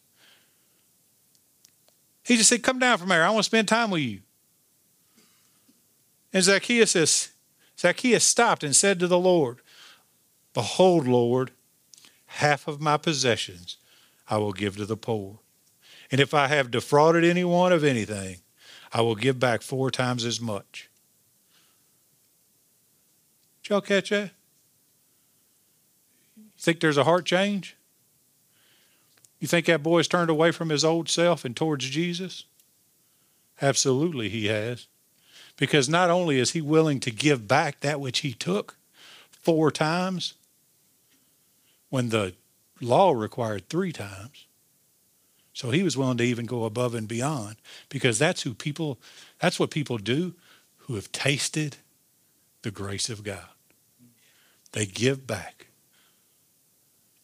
He 2.23 2.38
just 2.38 2.50
said, 2.50 2.63
Come 2.63 2.80
down 2.80 2.97
from 2.97 3.10
there. 3.10 3.23
I 3.23 3.30
want 3.30 3.39
to 3.39 3.43
spend 3.43 3.67
time 3.67 3.89
with 3.89 4.02
you. 4.02 4.19
And 6.34 6.43
Zacchaeus 6.43 6.91
says, 6.91 7.30
Zacchaeus 7.80 8.23
stopped 8.23 8.63
and 8.63 8.76
said 8.76 9.00
to 9.00 9.08
the 9.08 9.19
Lord, 9.19 9.60
Behold, 10.54 11.08
Lord, 11.08 11.52
half 12.26 12.67
of 12.67 12.82
my 12.82 12.97
possessions 12.97 13.78
I 14.30 14.38
will 14.38 14.54
give 14.54 14.78
to 14.78 14.86
the 14.86 14.97
poor. 14.97 15.39
And 16.12 16.22
if 16.22 16.34
I 16.34 16.48
have 16.48 16.72
defrauded 16.72 17.24
anyone 17.24 17.72
of 17.72 17.84
anything, 17.84 18.38
I 18.93 19.02
will 19.02 19.15
give 19.15 19.39
back 19.39 19.62
four 19.62 19.91
times 19.91 20.24
as 20.26 20.39
much. 20.39 20.89
Did 23.62 23.70
y'all 23.70 23.82
catch 23.82 24.10
that? 24.10 24.32
You 26.38 26.43
think 26.58 26.80
there's 26.80 26.98
a 26.98 27.04
heart 27.04 27.26
change? 27.26 27.76
You 29.39 29.48
think 29.48 29.65
that 29.67 29.84
boy's 29.84 30.08
turned 30.08 30.30
away 30.30 30.52
from 30.52 30.70
his 30.70 30.86
old 30.86 31.10
self 31.10 31.46
and 31.46 31.56
towards 31.56 31.88
Jesus? 31.89 32.46
Absolutely, 33.62 34.30
he 34.30 34.48
has. 34.48 34.88
Because 35.58 35.89
not 35.89 36.10
only 36.10 36.39
is 36.39 36.52
he 36.52 36.62
willing 36.62 37.00
to 37.02 37.12
give 37.12 37.48
back 37.48 37.82
that 37.82 38.00
which 38.00 38.20
he 38.20 38.34
took 38.34 38.78
four 39.32 39.70
times, 39.72 40.34
when 41.89 42.10
the 42.10 42.34
law 42.82 43.12
required 43.12 43.70
three 43.70 43.91
times. 43.91 44.46
So 45.58 45.72
he 45.72 45.82
was 45.82 45.98
willing 45.98 46.17
to 46.17 46.24
even 46.24 46.46
go 46.46 46.65
above 46.65 46.93
and 46.93 47.08
beyond 47.08 47.56
because 47.89 48.20
that's 48.20 48.43
who 48.43 48.54
people 48.54 49.00
that's 49.39 49.60
what 49.60 49.72
people 49.72 49.98
do 49.98 50.36
who 50.82 50.93
have 50.93 51.12
tasted 51.12 51.78
the 52.62 52.70
grace 52.70 53.10
of 53.10 53.24
God. 53.24 53.50
They 54.74 54.86
give 54.86 55.26
back 55.26 55.70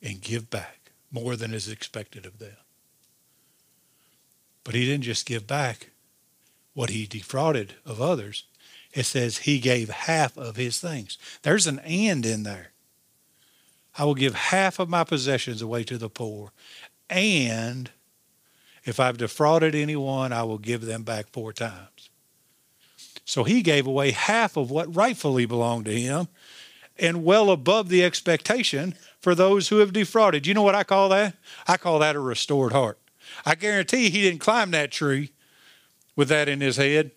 and 0.01 0.19
give 0.19 0.49
back 0.49 0.89
more 1.11 1.35
than 1.35 1.53
is 1.53 1.69
expected 1.69 2.25
of 2.25 2.39
them. 2.39 2.57
But 4.63 4.73
he 4.73 4.83
didn't 4.83 5.03
just 5.03 5.27
give 5.27 5.45
back 5.45 5.91
what 6.73 6.89
he 6.89 7.05
defrauded 7.05 7.75
of 7.85 8.01
others. 8.01 8.45
It 8.93 9.03
says 9.03 9.37
he 9.37 9.59
gave 9.59 9.91
half 9.91 10.35
of 10.37 10.55
his 10.55 10.79
things. 10.79 11.19
There's 11.43 11.67
an 11.67 11.77
and 11.81 12.25
in 12.25 12.41
there. 12.41 12.71
I 13.95 14.05
will 14.05 14.15
give 14.15 14.33
half 14.33 14.79
of 14.79 14.89
my 14.89 15.03
possessions 15.03 15.61
away 15.61 15.83
to 15.83 15.99
the 15.99 16.09
poor. 16.09 16.51
And 17.11 17.91
if 18.85 18.99
I've 18.99 19.17
defrauded 19.17 19.75
anyone, 19.75 20.33
I 20.33 20.43
will 20.43 20.57
give 20.57 20.81
them 20.81 21.03
back 21.03 21.29
four 21.31 21.53
times. 21.53 22.09
So 23.25 23.43
he 23.43 23.61
gave 23.61 23.87
away 23.87 24.11
half 24.11 24.57
of 24.57 24.69
what 24.69 24.95
rightfully 24.95 25.45
belonged 25.45 25.85
to 25.85 25.99
him 25.99 26.27
and 26.97 27.23
well 27.23 27.49
above 27.49 27.89
the 27.89 28.03
expectation 28.03 28.95
for 29.21 29.33
those 29.33 29.69
who 29.69 29.77
have 29.77 29.93
defrauded. 29.93 30.45
You 30.45 30.53
know 30.53 30.61
what 30.61 30.75
I 30.75 30.83
call 30.83 31.09
that? 31.09 31.35
I 31.67 31.77
call 31.77 31.99
that 31.99 32.15
a 32.15 32.19
restored 32.19 32.73
heart. 32.73 32.99
I 33.45 33.55
guarantee 33.55 34.09
he 34.09 34.21
didn't 34.21 34.41
climb 34.41 34.71
that 34.71 34.91
tree 34.91 35.31
with 36.15 36.27
that 36.29 36.49
in 36.49 36.61
his 36.61 36.77
head. 36.77 37.11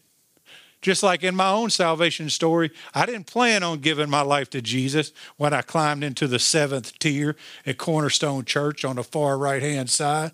Just 0.81 1.03
like 1.03 1.25
in 1.25 1.35
my 1.35 1.51
own 1.51 1.71
salvation 1.71 2.31
story, 2.31 2.71
I 2.95 3.07
didn't 3.07 3.27
plan 3.27 3.63
on 3.63 3.81
giving 3.81 4.09
my 4.09 4.21
life 4.21 4.51
to 4.51 4.63
Jesus 4.63 5.13
when 5.37 5.53
I 5.53 5.63
climbed 5.63 6.05
into 6.05 6.29
the 6.29 6.39
seventh 6.39 6.99
tier 6.99 7.35
at 7.67 7.79
Cornerstone 7.79 8.45
Church 8.45 8.85
on 8.85 8.97
the 8.97 9.03
far 9.03 9.37
right 9.37 9.63
hand 9.63 9.91
side. 9.91 10.33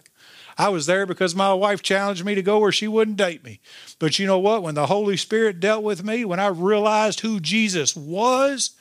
I 0.59 0.69
was 0.69 0.87
there 0.87 1.07
because 1.07 1.35
my 1.35 1.53
wife 1.55 1.83
challenged 1.83 2.25
me 2.25 2.35
to 2.35 2.43
go 2.43 2.59
where 2.59 2.73
she 2.73 2.89
wouldn't 2.89 3.17
date 3.17 3.45
me. 3.45 3.61
But 3.99 4.19
you 4.19 4.27
know 4.27 4.39
what? 4.39 4.63
When 4.63 4.75
the 4.75 4.87
Holy 4.87 5.17
Spirit 5.17 5.61
dealt 5.61 5.83
with 5.83 6.05
me, 6.05 6.25
when 6.25 6.41
I 6.41 6.49
realized 6.49 7.21
who 7.21 7.41
Jesus 7.41 7.97
was, 7.97 8.73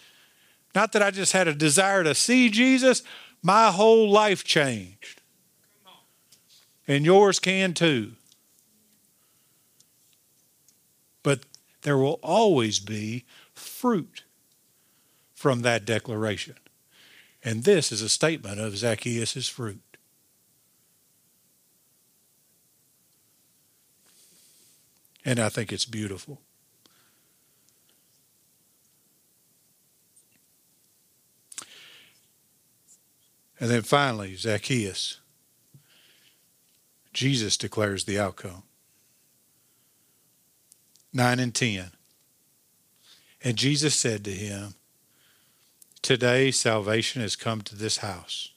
not 0.76 0.92
that 0.94 1.04
I 1.04 1.12
just 1.12 1.34
had 1.34 1.48
a 1.48 1.54
desire 1.54 2.04
to 2.04 2.16
see 2.16 2.50
Jesus, 2.50 3.04
my 3.42 3.72
whole 3.72 4.10
life 4.10 4.44
changed. 4.44 5.22
And 6.88 7.06
yours 7.06 7.40
can 7.40 7.74
too. 7.74 8.14
But 11.24 11.42
there 11.84 11.98
will 11.98 12.20
always 12.22 12.80
be 12.80 13.26
fruit 13.54 14.24
from 15.34 15.62
that 15.62 15.86
declaration. 15.86 16.56
And 17.44 17.64
this 17.64 17.92
is 17.92 18.02
a 18.02 18.10
statement 18.10 18.60
of 18.60 18.78
Zacchaeus' 18.78 19.48
fruit. 19.48 19.91
And 25.24 25.40
I 25.40 25.50
think 25.50 25.72
it's 25.72 25.86
beautiful. 25.86 26.42
And 33.60 33.70
then 33.70 33.84
finally, 33.84 34.36
Zacchaeus. 34.36 35.20
Jesus 37.14 37.58
declares 37.58 38.06
the 38.06 38.20
outcome. 38.20 38.64
9 41.14 41.40
and 41.40 41.54
10. 41.54 41.92
And 43.44 43.58
Jesus 43.58 43.94
said 43.94 44.26
to 44.26 44.32
him, 44.32 44.74
Today 46.02 46.50
salvation 46.50 47.22
has 47.22 47.36
come 47.36 47.62
to 47.62 47.76
this 47.76 47.98
house, 47.98 48.52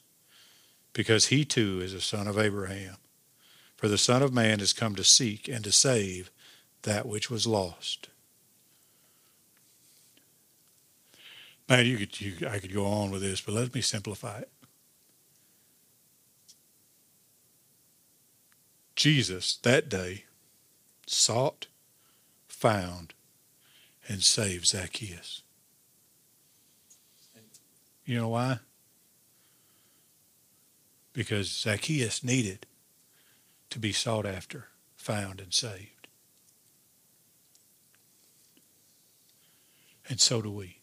because 0.93 1.27
he 1.27 1.45
too 1.45 1.79
is 1.81 1.93
a 1.93 2.01
son 2.01 2.27
of 2.27 2.39
Abraham. 2.39 2.95
For 3.75 3.87
the 3.87 3.97
Son 3.97 4.23
of 4.23 4.33
Man 4.33 4.59
has 4.59 4.73
come 4.73 4.95
to 4.95 5.03
seek 5.03 5.47
and 5.47 5.63
to 5.63 5.71
save 5.71 6.31
that 6.85 7.05
which 7.05 7.29
was 7.29 7.45
lost. 7.45 8.09
Man, 11.67 11.85
you 11.85 11.97
could, 11.97 12.21
you, 12.21 12.47
I 12.47 12.59
could 12.59 12.73
go 12.73 12.85
on 12.85 13.11
with 13.11 13.21
this, 13.21 13.41
but 13.41 13.55
let 13.55 13.73
me 13.73 13.81
simplify 13.81 14.39
it. 14.39 14.51
Jesus 18.95 19.57
that 19.57 19.89
day 19.89 20.25
sought, 21.05 21.67
found, 22.47 23.13
and 24.07 24.23
saved 24.23 24.67
Zacchaeus. 24.67 25.41
You 28.05 28.17
know 28.19 28.29
why? 28.29 28.59
Because 31.13 31.49
Zacchaeus 31.51 32.23
needed 32.23 32.67
to 33.71 33.79
be 33.79 33.91
sought 33.91 34.27
after, 34.27 34.67
found, 34.95 35.41
and 35.41 35.53
saved. 35.53 35.94
And 40.07 40.19
so 40.19 40.41
do 40.41 40.51
we. 40.51 40.79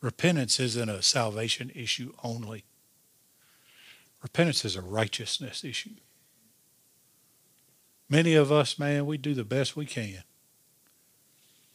Repentance 0.00 0.58
isn't 0.58 0.88
a 0.88 1.02
salvation 1.02 1.70
issue 1.74 2.12
only. 2.24 2.64
Repentance 4.22 4.64
is 4.64 4.76
a 4.76 4.80
righteousness 4.80 5.62
issue. 5.62 5.96
Many 8.08 8.34
of 8.34 8.50
us, 8.50 8.78
man, 8.78 9.06
we 9.06 9.18
do 9.18 9.34
the 9.34 9.44
best 9.44 9.76
we 9.76 9.86
can. 9.86 10.24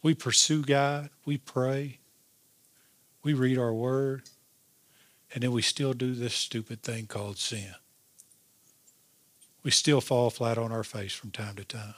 We 0.02 0.14
pursue 0.14 0.62
God, 0.62 1.10
we 1.24 1.38
pray, 1.38 1.98
we 3.22 3.32
read 3.32 3.58
our 3.58 3.72
word, 3.72 4.22
and 5.32 5.42
then 5.42 5.50
we 5.50 5.62
still 5.62 5.94
do 5.94 6.14
this 6.14 6.34
stupid 6.34 6.82
thing 6.82 7.06
called 7.06 7.38
sin. 7.38 7.74
We 9.62 9.70
still 9.70 10.00
fall 10.00 10.30
flat 10.30 10.58
on 10.58 10.70
our 10.70 10.84
face 10.84 11.12
from 11.12 11.30
time 11.30 11.56
to 11.56 11.64
time. 11.64 11.94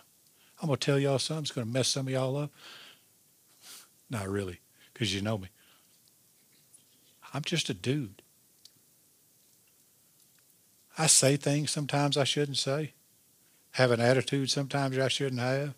I'm 0.61 0.69
going 0.69 0.79
to 0.79 0.85
tell 0.85 0.99
y'all 0.99 1.19
something. 1.19 1.43
It's 1.43 1.53
going 1.53 1.67
to 1.67 1.73
mess 1.73 1.89
some 1.89 2.07
of 2.07 2.13
y'all 2.13 2.37
up. 2.37 2.51
Not 4.11 4.29
really, 4.29 4.61
because 4.93 5.15
you 5.15 5.21
know 5.21 5.39
me. 5.39 5.49
I'm 7.33 7.43
just 7.43 7.69
a 7.69 7.75
dude. 7.75 8.23
I 10.97 11.07
say 11.07 11.37
things 11.37 11.71
sometimes 11.71 12.17
I 12.17 12.25
shouldn't 12.25 12.57
say, 12.57 12.95
have 13.73 13.91
an 13.91 14.01
attitude 14.01 14.51
sometimes 14.51 14.99
I 14.99 15.09
shouldn't 15.09 15.41
have. 15.41 15.75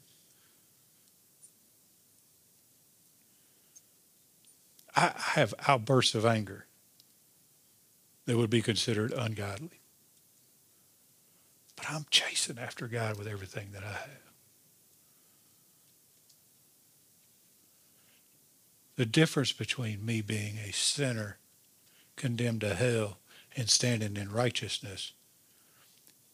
I 4.96 5.12
have 5.16 5.54
outbursts 5.68 6.14
of 6.14 6.24
anger 6.24 6.66
that 8.26 8.36
would 8.36 8.50
be 8.50 8.62
considered 8.62 9.12
ungodly. 9.12 9.80
But 11.76 11.90
I'm 11.90 12.06
chasing 12.10 12.58
after 12.58 12.86
God 12.86 13.18
with 13.18 13.26
everything 13.26 13.68
that 13.72 13.84
I 13.84 13.92
have. 13.92 14.19
The 19.00 19.06
difference 19.06 19.52
between 19.52 20.04
me 20.04 20.20
being 20.20 20.58
a 20.58 20.74
sinner 20.74 21.38
condemned 22.16 22.60
to 22.60 22.74
hell 22.74 23.16
and 23.56 23.70
standing 23.70 24.18
in 24.18 24.30
righteousness 24.30 25.14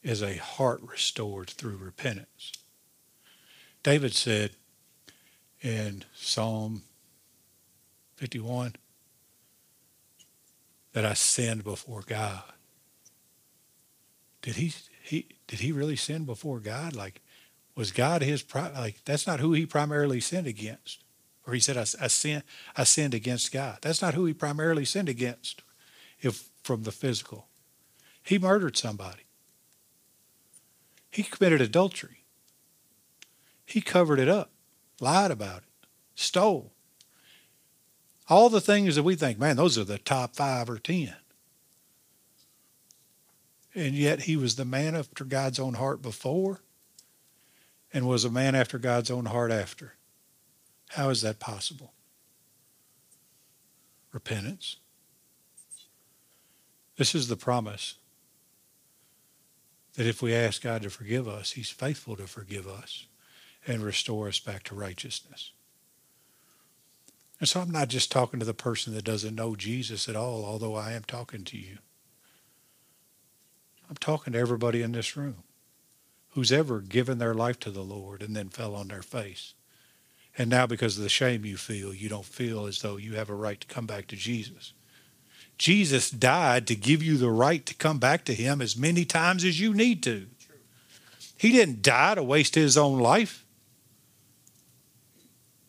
is 0.03 0.21
a 0.21 0.39
heart 0.39 0.81
restored 0.83 1.49
through 1.49 1.77
repentance. 1.77 2.51
David 3.85 4.15
said 4.15 4.51
in 5.63 6.03
Psalm 6.13 6.83
51 8.17 8.75
that 10.93 11.07
I 11.07 11.15
sinned 11.15 11.63
before 11.63 12.03
God. 12.05 12.43
Did 14.43 14.57
he 14.57 14.73
he 15.05 15.27
did 15.47 15.61
he 15.61 15.71
really 15.71 15.95
sin 15.95 16.25
before 16.25 16.59
God? 16.59 16.97
Like 16.97 17.21
was 17.77 17.93
God 17.93 18.23
his 18.23 18.45
like 18.53 19.05
that's 19.05 19.25
not 19.25 19.39
who 19.39 19.53
he 19.53 19.67
primarily 19.67 20.19
sinned 20.19 20.49
against 20.49 21.05
or 21.47 21.55
he 21.55 21.61
said, 21.61 21.77
I, 21.77 21.83
I, 22.01 22.09
sin, 22.09 22.43
I 22.77 22.85
sinned 22.85 23.15
against 23.15 23.53
God. 23.53 23.79
That's 23.83 24.03
not 24.03 24.15
who 24.15 24.25
he 24.25 24.35
primarily 24.35 24.85
sinned 24.85 25.09
against 25.09 25.63
if 26.21 26.51
from 26.63 26.83
the 26.83 26.93
physical. 26.93 27.47
He 28.23 28.39
murdered 28.39 28.77
somebody. 28.77 29.23
He 31.11 31.23
committed 31.23 31.61
adultery. 31.61 32.25
He 33.65 33.81
covered 33.81 34.19
it 34.19 34.29
up, 34.29 34.51
lied 35.01 35.31
about 35.31 35.59
it, 35.59 35.89
stole. 36.15 36.73
All 38.29 38.49
the 38.49 38.61
things 38.61 38.97
that 38.97 39.05
we 39.05 39.15
think, 39.15 39.39
man, 39.39 39.57
those 39.57 39.79
are 39.79 39.85
the 39.85 39.99
top 39.99 40.35
five 40.35 40.69
or 40.69 40.79
ten. 40.79 41.15
And 43.75 43.95
yet 43.95 44.23
he 44.23 44.37
was 44.37 44.57
the 44.57 44.65
man 44.65 44.97
after 44.97 45.25
God's 45.25 45.61
own 45.61 45.75
heart 45.75 46.03
before 46.03 46.63
and 47.93 48.09
was 48.09 48.25
a 48.25 48.31
man 48.31 48.55
after 48.55 48.79
God's 48.79 49.11
own 49.11 49.27
heart 49.27 49.53
after. 49.53 49.95
How 50.91 51.11
is 51.11 51.23
that 51.23 51.39
possible? 51.39 51.93
Repentance. 54.13 54.77
This 56.97 57.15
is 57.15 57.29
the 57.29 57.37
promise 57.37 57.97
that 59.95 60.07
if 60.07 60.23
we 60.23 60.35
ask 60.35 60.63
God 60.63 60.83
to 60.83 60.91
forgive 60.91 61.29
us, 61.29 61.53
He's 61.53 61.71
faithful 61.71 62.17
to 62.17 62.27
forgive 62.27 62.67
us 62.67 63.07
and 63.67 63.83
restore 63.83 64.29
us 64.29 64.39
back 64.39 64.63
to 64.65 64.75
righteousness. 64.75 65.53
And 67.39 67.49
so 67.49 67.61
I'm 67.61 67.71
not 67.71 67.89
just 67.89 68.11
talking 68.11 68.41
to 68.41 68.47
the 68.47 68.55
person 68.55 68.95
that 68.95 69.05
doesn't 69.05 69.35
know 69.35 69.57
Jesus 69.57 70.09
at 70.09 70.17
all, 70.17 70.45
although 70.45 70.75
I 70.75 70.93
am 70.93 71.05
talking 71.05 71.45
to 71.45 71.59
you. 71.59 71.79
I'm 73.91 73.97
talking 73.97 74.33
to 74.33 74.39
everybody 74.39 74.83
in 74.83 74.93
this 74.93 75.17
room 75.17 75.45
who's 76.31 76.53
ever 76.53 76.81
given 76.81 77.19
their 77.19 77.35
life 77.35 77.59
to 77.61 77.71
the 77.71 77.83
Lord 77.83 78.23
and 78.23 78.35
then 78.35 78.49
fell 78.49 78.75
on 78.75 78.89
their 78.89 79.03
face. 79.03 79.55
And 80.39 80.51
now, 80.51 80.67
because 80.67 80.97
of 80.97 81.03
the 81.03 81.09
shame 81.09 81.45
you 81.45 81.57
feel, 81.57 81.95
you 81.95 82.09
don't 82.09 82.25
feel 82.25 82.67
as 82.67 82.83
though 82.83 82.99
you 82.99 83.15
have 83.15 83.31
a 83.31 83.35
right 83.35 83.61
to 83.61 83.67
come 83.67 83.87
back 83.87 84.07
to 84.09 84.17
Jesus. 84.17 84.75
Jesus 85.57 86.11
died 86.11 86.67
to 86.67 86.77
give 86.77 87.03
you 87.03 87.17
the 87.17 87.31
right 87.31 87.65
to 87.65 87.75
come 87.75 87.99
back 87.99 88.25
to 88.27 88.35
Him 88.35 88.61
as 88.61 88.77
many 88.77 89.07
times 89.07 89.45
as 89.45 89.59
you 89.59 89.73
need 89.73 90.03
to. 90.03 90.27
He 91.39 91.53
didn't 91.53 91.83
die 91.83 92.15
to 92.15 92.23
waste 92.23 92.55
His 92.55 92.77
own 92.77 92.99
life. 92.99 93.45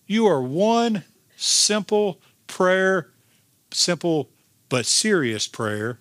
You 0.06 0.28
are 0.28 0.42
one 0.42 1.04
simple 1.38 2.20
prayer, 2.48 3.10
simple 3.72 4.30
but 4.70 4.86
serious 4.86 5.48
prayer, 5.48 6.00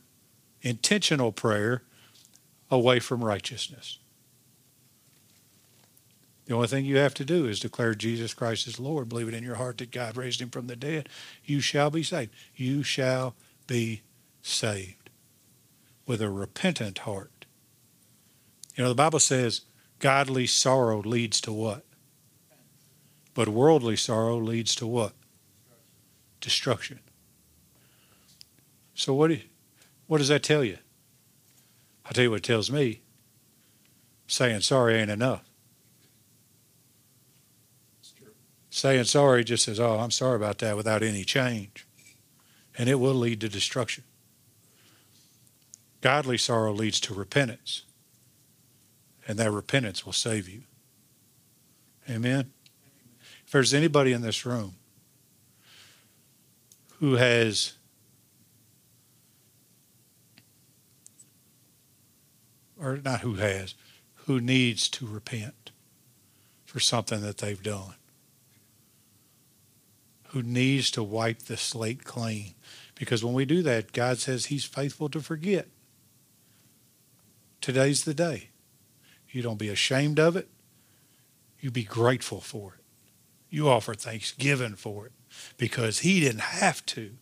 intentional 0.63 1.31
prayer 1.31 1.83
away 2.71 2.99
from 2.99 3.23
righteousness. 3.23 3.99
The 6.47 6.55
only 6.55 6.69
thing 6.69 6.85
you 6.85 6.97
have 6.99 7.15
to 7.15 7.25
do 7.25 7.47
is 7.47 7.59
declare 7.59 7.95
Jesus 7.95 8.33
Christ 8.33 8.69
as 8.69 8.79
Lord, 8.79 9.09
believe 9.09 9.29
it 9.29 9.35
in 9.35 9.43
your 9.43 9.57
heart 9.57 9.79
that 9.79 9.91
God 9.91 10.17
raised 10.17 10.41
him 10.41 10.51
from 10.51 10.69
the 10.69 10.77
dead. 10.77 11.09
You 11.45 11.61
shall 11.61 11.91
be 11.91 12.05
saved. 12.05 12.33
You 12.55 12.85
shall 12.85 13.35
be 13.67 14.03
saved 14.43 15.11
with 16.07 16.23
a 16.23 16.31
repentant 16.31 16.99
heart. 16.99 17.47
You 18.77 18.85
know, 18.85 18.91
the 18.91 18.95
Bible 18.95 19.19
says 19.19 19.63
godly 19.99 20.47
sorrow 20.47 21.03
leads 21.03 21.41
to 21.43 21.53
what? 21.53 21.85
But 23.35 23.49
worldly 23.49 23.97
sorrow 23.97 24.39
leads 24.39 24.75
to 24.77 24.87
what? 24.87 25.15
Destruction. 26.41 27.01
So 28.95 29.15
what, 29.15 29.29
do 29.29 29.35
you, 29.35 29.43
what 30.07 30.19
does 30.19 30.29
that 30.29 30.43
tell 30.43 30.63
you? 30.63 30.79
I'll 32.05 32.13
tell 32.13 32.25
you 32.25 32.31
what 32.31 32.37
it 32.37 32.45
tells 32.45 32.71
me. 32.71 33.01
Saying 34.29 34.61
sorry 34.61 34.95
ain't 34.95 35.11
enough. 35.11 35.46
Saying 38.77 39.05
sorry 39.05 39.43
just 39.43 39.65
says, 39.65 39.81
oh, 39.81 40.01
I'm 40.01 40.11
sorry 40.11 40.37
about 40.37 40.59
that 40.59 40.77
without 40.77 41.03
any 41.03 41.25
change. 41.25 41.87
And 42.77 42.91
it 42.91 42.97
will 42.97 43.15
lead 43.15 43.41
to 43.41 43.49
destruction. 43.49 44.05
Godly 46.03 46.37
sorrow 46.37 46.75
leads 46.75 47.01
to 47.01 47.15
repentance. 47.15 47.85
And 49.27 49.39
that 49.39 49.51
repentance 49.51 50.05
will 50.05 50.13
save 50.13 50.47
you. 50.47 50.65
Amen. 52.07 52.53
If 53.47 53.51
there's 53.51 53.73
anybody 53.73 54.13
in 54.13 54.21
this 54.21 54.45
room 54.45 54.75
who 56.99 57.15
has 57.15 57.73
or 62.79 62.99
not 63.03 63.23
who 63.23 63.37
has, 63.37 63.75
who 64.27 64.39
needs 64.39 64.87
to 64.91 65.07
repent 65.07 65.71
for 66.67 66.79
something 66.79 67.23
that 67.23 67.39
they've 67.39 67.63
done, 67.63 67.95
who 70.37 70.43
needs 70.43 70.91
to 70.91 71.03
wipe 71.03 71.45
the 71.45 71.57
slate 71.57 72.05
clean. 72.05 72.53
Because 72.95 73.25
when 73.25 73.33
we 73.33 73.47
do 73.47 73.63
that, 73.63 73.93
God 73.93 74.19
says 74.19 74.47
He's 74.47 74.67
faithful 74.67 75.09
to 75.09 75.21
forget. 75.21 75.67
Today's 77.63 78.05
the 78.05 78.13
day. 78.13 78.51
You 79.31 79.41
don't 79.41 79.59
be 79.59 79.71
ashamed 79.71 80.21
of 80.21 80.37
it. 80.37 80.51
You 81.59 81.71
be 81.71 81.85
grateful 81.85 82.43
for 82.43 82.75
it. 82.75 82.85
You 83.49 83.71
offer 83.71 83.95
thanksgiving 83.95 84.75
for 84.75 85.07
it 85.07 85.13
because 85.57 86.01
He 86.01 86.21
didn't 86.21 86.41
have 86.41 86.85
to. 86.87 87.13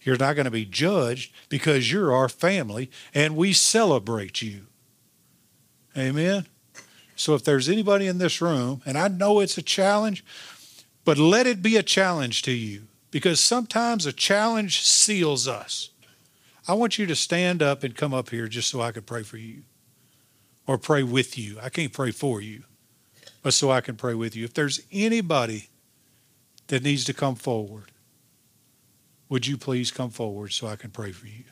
You're 0.00 0.16
not 0.16 0.34
going 0.34 0.46
to 0.46 0.50
be 0.50 0.64
judged 0.64 1.34
because 1.50 1.92
you're 1.92 2.14
our 2.14 2.30
family 2.30 2.90
and 3.12 3.36
we 3.36 3.52
celebrate 3.52 4.40
you. 4.40 4.62
Amen. 5.94 6.46
So 7.16 7.34
if 7.34 7.44
there's 7.44 7.68
anybody 7.68 8.06
in 8.06 8.16
this 8.16 8.40
room, 8.40 8.80
and 8.86 8.96
I 8.96 9.08
know 9.08 9.40
it's 9.40 9.58
a 9.58 9.62
challenge, 9.62 10.24
but 11.10 11.18
let 11.18 11.44
it 11.44 11.60
be 11.60 11.76
a 11.76 11.82
challenge 11.82 12.42
to 12.42 12.52
you 12.52 12.82
because 13.10 13.40
sometimes 13.40 14.06
a 14.06 14.12
challenge 14.12 14.82
seals 14.82 15.48
us. 15.48 15.90
I 16.68 16.74
want 16.74 17.00
you 17.00 17.06
to 17.06 17.16
stand 17.16 17.64
up 17.64 17.82
and 17.82 17.96
come 17.96 18.14
up 18.14 18.30
here 18.30 18.46
just 18.46 18.70
so 18.70 18.80
I 18.80 18.92
can 18.92 19.02
pray 19.02 19.24
for 19.24 19.36
you 19.36 19.62
or 20.68 20.78
pray 20.78 21.02
with 21.02 21.36
you. 21.36 21.58
I 21.60 21.68
can't 21.68 21.92
pray 21.92 22.12
for 22.12 22.40
you, 22.40 22.62
but 23.42 23.54
so 23.54 23.72
I 23.72 23.80
can 23.80 23.96
pray 23.96 24.14
with 24.14 24.36
you. 24.36 24.44
If 24.44 24.54
there's 24.54 24.82
anybody 24.92 25.70
that 26.68 26.84
needs 26.84 27.02
to 27.06 27.12
come 27.12 27.34
forward, 27.34 27.90
would 29.28 29.48
you 29.48 29.56
please 29.56 29.90
come 29.90 30.10
forward 30.10 30.52
so 30.52 30.68
I 30.68 30.76
can 30.76 30.90
pray 30.90 31.10
for 31.10 31.26
you? 31.26 31.42